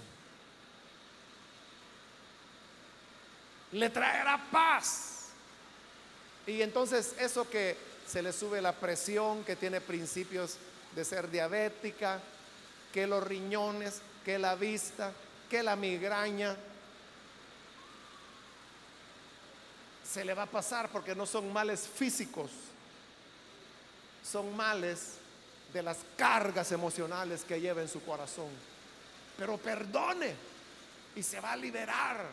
[3.72, 5.28] le traerá paz.
[6.46, 7.76] Y entonces eso que
[8.06, 10.56] se le sube la presión, que tiene principios
[10.94, 12.20] de ser diabética,
[12.92, 15.12] que los riñones, que la vista,
[15.48, 16.56] que la migraña,
[20.04, 22.50] se le va a pasar porque no son males físicos,
[24.22, 25.21] son males
[25.72, 28.50] de las cargas emocionales que lleva en su corazón.
[29.36, 30.34] Pero perdone
[31.16, 32.26] y se va a liberar,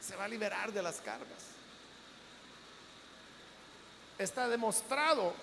[0.00, 1.50] se va a liberar de las cargas.
[4.18, 5.34] Está demostrado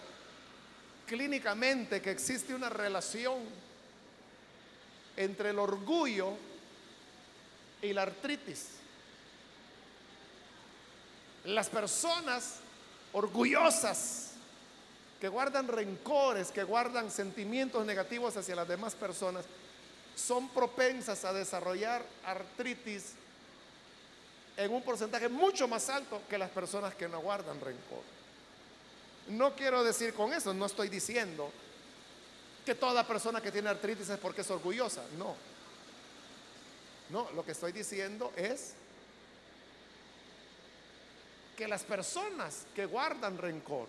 [1.08, 3.40] clínicamente que existe una relación
[5.16, 6.34] entre el orgullo
[7.82, 8.68] y la artritis.
[11.46, 12.60] Las personas
[13.14, 14.27] orgullosas
[15.20, 19.46] que guardan rencores, que guardan sentimientos negativos hacia las demás personas,
[20.16, 23.14] son propensas a desarrollar artritis
[24.58, 28.02] en un porcentaje mucho más alto que las personas que no guardan rencor.
[29.30, 31.52] No quiero decir con eso, no estoy diciendo
[32.66, 35.36] que toda persona que tiene artritis es porque es orgullosa, no.
[37.10, 38.74] No, lo que estoy diciendo es
[41.56, 43.88] que las personas que guardan rencor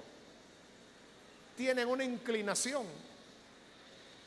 [1.59, 2.87] tienen una inclinación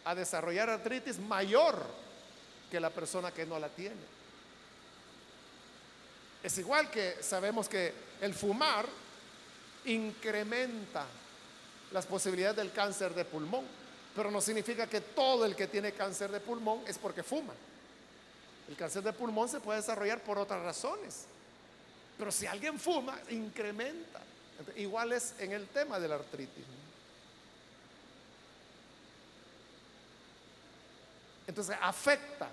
[0.04, 1.82] a desarrollar artritis mayor
[2.70, 3.96] que la persona que no la tiene.
[6.44, 8.86] Es igual que sabemos que el fumar
[9.86, 11.06] incrementa
[11.94, 13.66] las posibilidades del cáncer de pulmón,
[14.14, 17.54] pero no significa que todo el que tiene cáncer de pulmón es porque fuma.
[18.68, 21.28] El cáncer de pulmón se puede desarrollar por otras razones,
[22.18, 24.20] pero si alguien fuma, incrementa.
[24.76, 26.66] Igual es en el tema de la artritis.
[31.48, 32.50] Entonces afecta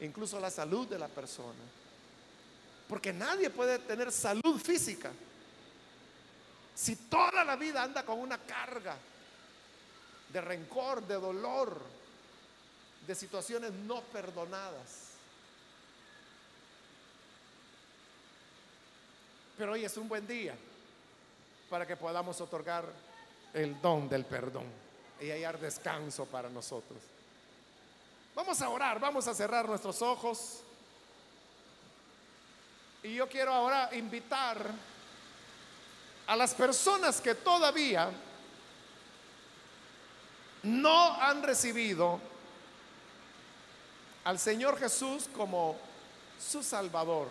[0.00, 1.58] incluso la salud de la persona.
[2.88, 5.10] Porque nadie puede tener salud física
[6.74, 8.96] si toda la vida anda con una carga
[10.32, 11.80] de rencor, de dolor,
[13.06, 15.06] de situaciones no perdonadas.
[19.56, 20.54] Pero hoy es un buen día
[21.70, 22.84] para que podamos otorgar
[23.54, 24.66] el don del perdón
[25.20, 26.98] y hallar descanso para nosotros.
[28.36, 30.60] Vamos a orar, vamos a cerrar nuestros ojos.
[33.02, 34.58] Y yo quiero ahora invitar
[36.26, 38.10] a las personas que todavía
[40.64, 42.20] no han recibido
[44.24, 45.78] al Señor Jesús como
[46.38, 47.28] su Salvador.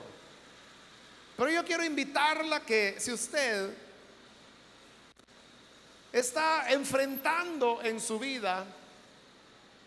[1.37, 3.77] Pero yo quiero invitarla que si usted
[6.11, 8.65] está enfrentando en su vida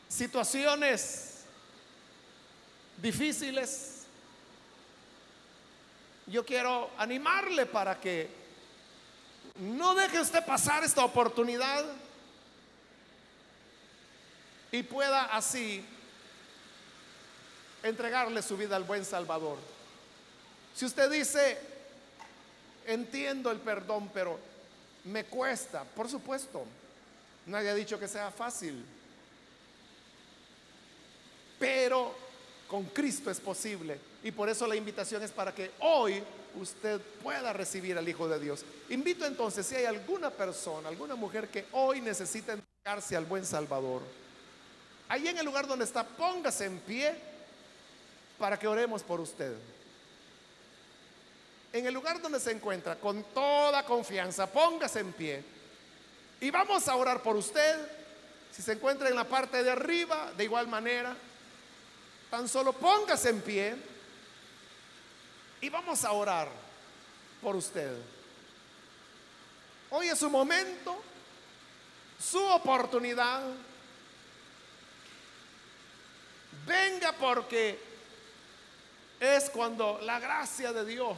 [0.08, 1.44] situaciones
[3.00, 4.02] difíciles,
[6.26, 8.28] yo quiero animarle para que
[9.56, 11.84] no deje usted pasar esta oportunidad
[14.70, 15.84] y pueda así
[17.82, 19.58] entregarle su vida al buen Salvador.
[20.74, 21.58] Si usted dice,
[22.86, 24.38] entiendo el perdón, pero
[25.04, 26.64] me cuesta, por supuesto,
[27.46, 28.84] nadie ha dicho que sea fácil,
[31.58, 32.14] pero
[32.68, 33.98] con Cristo es posible.
[34.22, 36.22] Y por eso la invitación es para que hoy
[36.56, 38.64] usted pueda recibir al Hijo de Dios.
[38.90, 44.02] Invito entonces, si hay alguna persona, alguna mujer que hoy necesita entregarse al buen Salvador,
[45.08, 47.14] ahí en el lugar donde está, póngase en pie
[48.38, 49.54] para que oremos por usted.
[51.72, 55.44] En el lugar donde se encuentra, con toda confianza, póngase en pie.
[56.40, 57.76] Y vamos a orar por usted.
[58.52, 61.14] Si se encuentra en la parte de arriba, de igual manera,
[62.30, 63.76] tan solo póngase en pie
[65.60, 66.48] y vamos a orar
[67.42, 67.96] por usted.
[69.90, 71.00] Hoy es su momento,
[72.20, 73.42] su oportunidad.
[76.66, 77.78] Venga porque
[79.18, 81.16] es cuando la gracia de Dios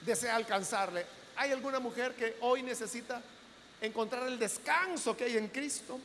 [0.00, 1.06] desea alcanzarle.
[1.36, 3.22] ¿Hay alguna mujer que hoy necesita
[3.80, 6.00] encontrar el descanso que hay en Cristo?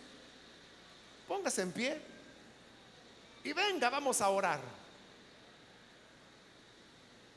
[1.32, 1.98] Póngase en pie
[3.46, 4.60] y venga, vamos a orar.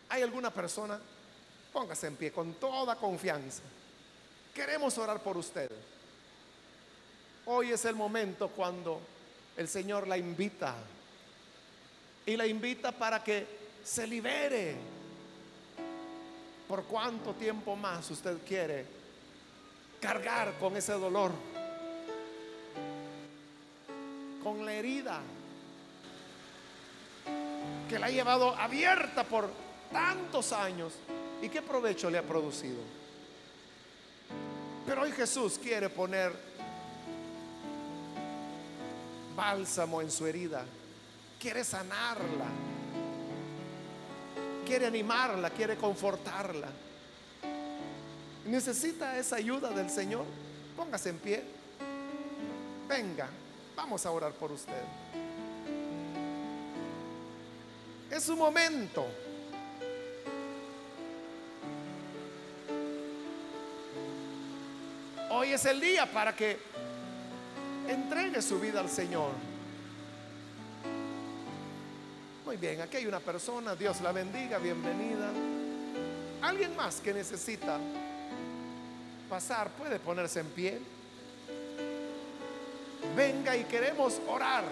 [0.09, 0.99] ¿Hay alguna persona?
[1.73, 3.63] Póngase en pie con toda confianza.
[4.53, 5.71] Queremos orar por usted.
[7.47, 9.01] Hoy es el momento cuando
[9.57, 10.75] el Señor la invita.
[12.27, 13.47] Y la invita para que
[13.85, 14.75] se libere.
[16.67, 18.87] ¿Por cuánto tiempo más usted quiere
[20.01, 21.31] cargar con ese dolor,
[24.45, 25.21] con la herida
[27.89, 29.51] que la ha llevado abierta por
[29.91, 30.93] tantos años
[31.41, 32.81] y qué provecho le ha producido.
[34.87, 36.33] Pero hoy Jesús quiere poner
[39.35, 40.65] bálsamo en su herida,
[41.41, 42.47] quiere sanarla,
[44.67, 46.69] quiere animarla, quiere confortarla.
[48.47, 50.27] Necesita esa ayuda del Señor.
[50.77, 51.43] Póngase en pie.
[52.87, 53.29] Venga,
[53.77, 54.83] vamos a orar por usted.
[58.11, 59.07] Es su momento.
[65.31, 66.59] Hoy es el día para que
[67.89, 69.33] entregue su vida al Señor.
[72.45, 75.31] Muy bien, aquí hay una persona, Dios la bendiga, bienvenida.
[76.43, 77.79] Alguien más que necesita
[79.29, 80.81] pasar puede ponerse en pie.
[83.17, 84.65] Venga y queremos orar.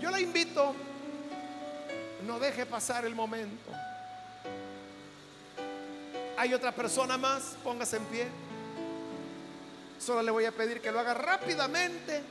[0.00, 0.74] Yo la invito,
[2.26, 3.72] no deje pasar el momento.
[6.36, 8.26] Hay otra persona más, póngase en pie.
[9.98, 12.22] Solo le voy a pedir que lo haga rápidamente,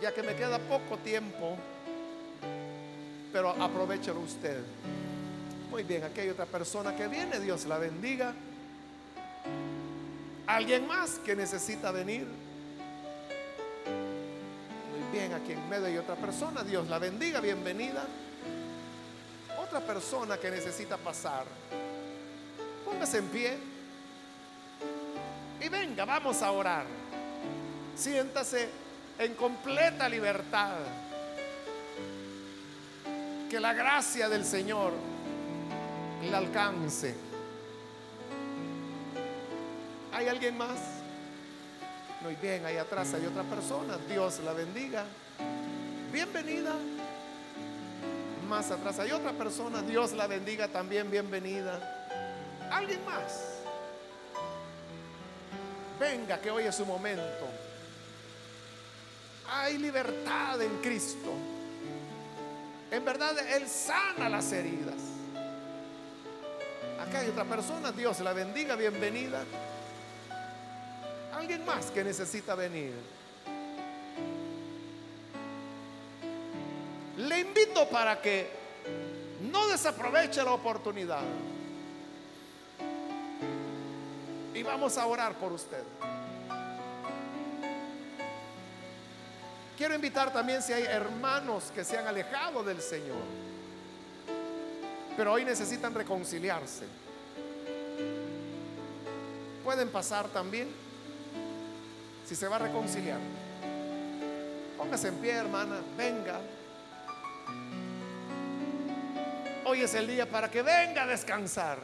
[0.00, 1.56] ya que me queda poco tiempo,
[3.32, 4.62] pero aprovechelo usted.
[5.68, 8.32] Muy bien, aquí hay otra persona que viene, Dios la bendiga.
[10.46, 12.26] ¿Alguien más que necesita venir?
[13.84, 18.06] Muy bien, aquí en medio hay otra persona, Dios la bendiga, bienvenida.
[19.60, 21.44] Otra persona que necesita pasar.
[22.84, 23.58] Póngase en pie.
[25.60, 26.86] Y venga, vamos a orar.
[27.96, 28.68] Siéntase
[29.18, 30.76] en completa libertad.
[33.50, 34.92] Que la gracia del Señor
[36.22, 37.35] le alcance.
[40.16, 40.78] ¿Hay alguien más?
[42.22, 43.98] Muy bien, ahí atrás hay otra persona.
[44.08, 45.04] Dios la bendiga.
[46.10, 46.72] Bienvenida.
[48.48, 49.82] Más atrás hay otra persona.
[49.82, 51.10] Dios la bendiga también.
[51.10, 52.06] Bienvenida.
[52.72, 53.58] ¿Alguien más?
[56.00, 57.46] Venga, que hoy es su momento.
[59.50, 61.34] Hay libertad en Cristo.
[62.90, 64.96] En verdad, Él sana las heridas.
[67.06, 69.44] Acá hay otra persona, Dios la bendiga, bienvenida.
[71.36, 72.94] Alguien más que necesita venir.
[77.18, 78.48] Le invito para que
[79.42, 81.20] no desaproveche la oportunidad.
[84.54, 85.82] Y vamos a orar por usted.
[89.76, 93.20] Quiero invitar también si hay hermanos que se han alejado del Señor,
[95.18, 96.86] pero hoy necesitan reconciliarse.
[99.62, 100.85] Pueden pasar también
[102.26, 103.20] si se va a reconciliar.
[104.76, 106.40] Póngase en pie, hermana, venga.
[109.64, 111.78] Hoy es el día para que venga a descansar.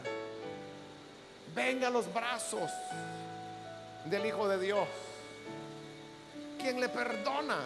[1.54, 2.70] Venga a los brazos
[4.06, 4.88] del Hijo de Dios,
[6.58, 7.58] quien le perdona.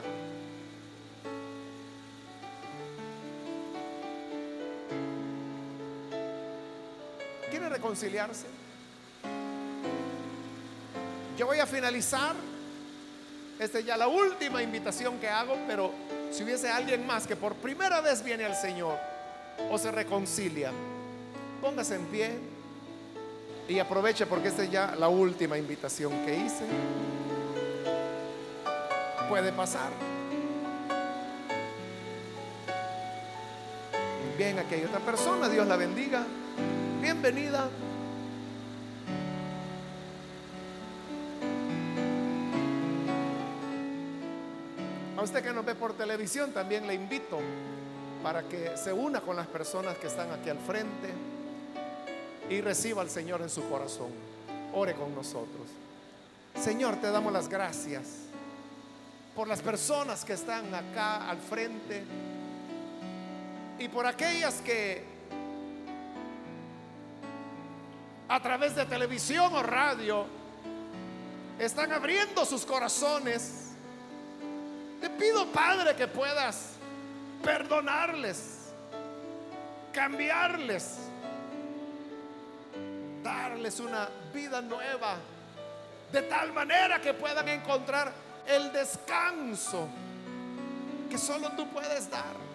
[7.49, 8.47] ¿Quiere reconciliarse?
[11.39, 12.35] Yo voy a finalizar.
[13.59, 15.91] Esta es ya la última invitación que hago, pero
[16.31, 18.99] si hubiese alguien más que por primera vez viene al Señor
[19.71, 20.71] o se reconcilia,
[21.63, 22.39] póngase en pie
[23.67, 26.65] y aproveche porque esta es ya la última invitación que hice.
[29.29, 29.91] Puede pasar.
[34.37, 36.27] Bien, aquí hay otra persona, Dios la bendiga.
[37.01, 37.71] Bienvenida.
[45.27, 47.41] Usted que nos ve por televisión también le invito
[48.23, 51.13] para que se una con las personas que están aquí al frente
[52.49, 54.11] y reciba al Señor en su corazón.
[54.73, 55.67] Ore con nosotros.
[56.55, 58.05] Señor, te damos las gracias
[59.35, 62.05] por las personas que están acá al frente
[63.81, 65.05] y por aquellas que
[68.29, 70.25] a través de televisión o radio
[71.59, 73.66] están abriendo sus corazones.
[75.01, 76.73] Te pido, Padre, que puedas
[77.43, 78.73] perdonarles,
[79.93, 80.99] cambiarles,
[83.23, 85.17] darles una vida nueva,
[86.13, 88.13] de tal manera que puedan encontrar
[88.47, 89.89] el descanso
[91.11, 92.47] que solo tú puedes dar.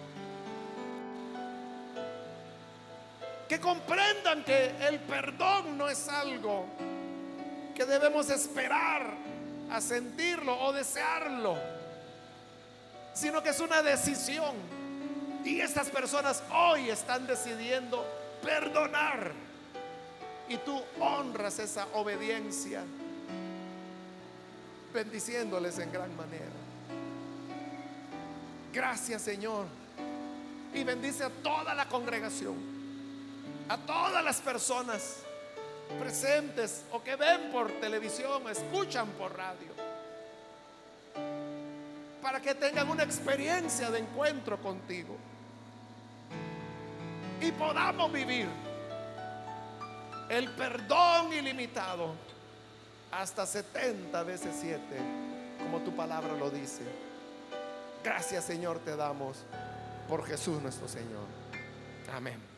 [3.52, 6.64] que comprendan que el perdón no es algo
[7.74, 9.12] que debemos esperar
[9.70, 11.58] a sentirlo o desearlo,
[13.14, 14.54] sino que es una decisión.
[15.44, 18.04] Y estas personas hoy están decidiendo
[18.42, 19.32] perdonar.
[20.48, 22.82] Y tú honras esa obediencia,
[24.92, 26.52] bendiciéndoles en gran manera.
[28.72, 29.66] Gracias Señor.
[30.74, 32.56] Y bendice a toda la congregación,
[33.68, 35.18] a todas las personas
[35.98, 39.68] presentes o que ven por televisión, escuchan por radio,
[42.22, 45.16] para que tengan una experiencia de encuentro contigo
[47.40, 48.48] y podamos vivir
[50.28, 52.14] el perdón ilimitado
[53.10, 54.80] hasta 70 veces 7,
[55.58, 56.84] como tu palabra lo dice.
[58.04, 59.38] Gracias Señor te damos
[60.08, 61.26] por Jesús nuestro Señor.
[62.14, 62.51] Amén.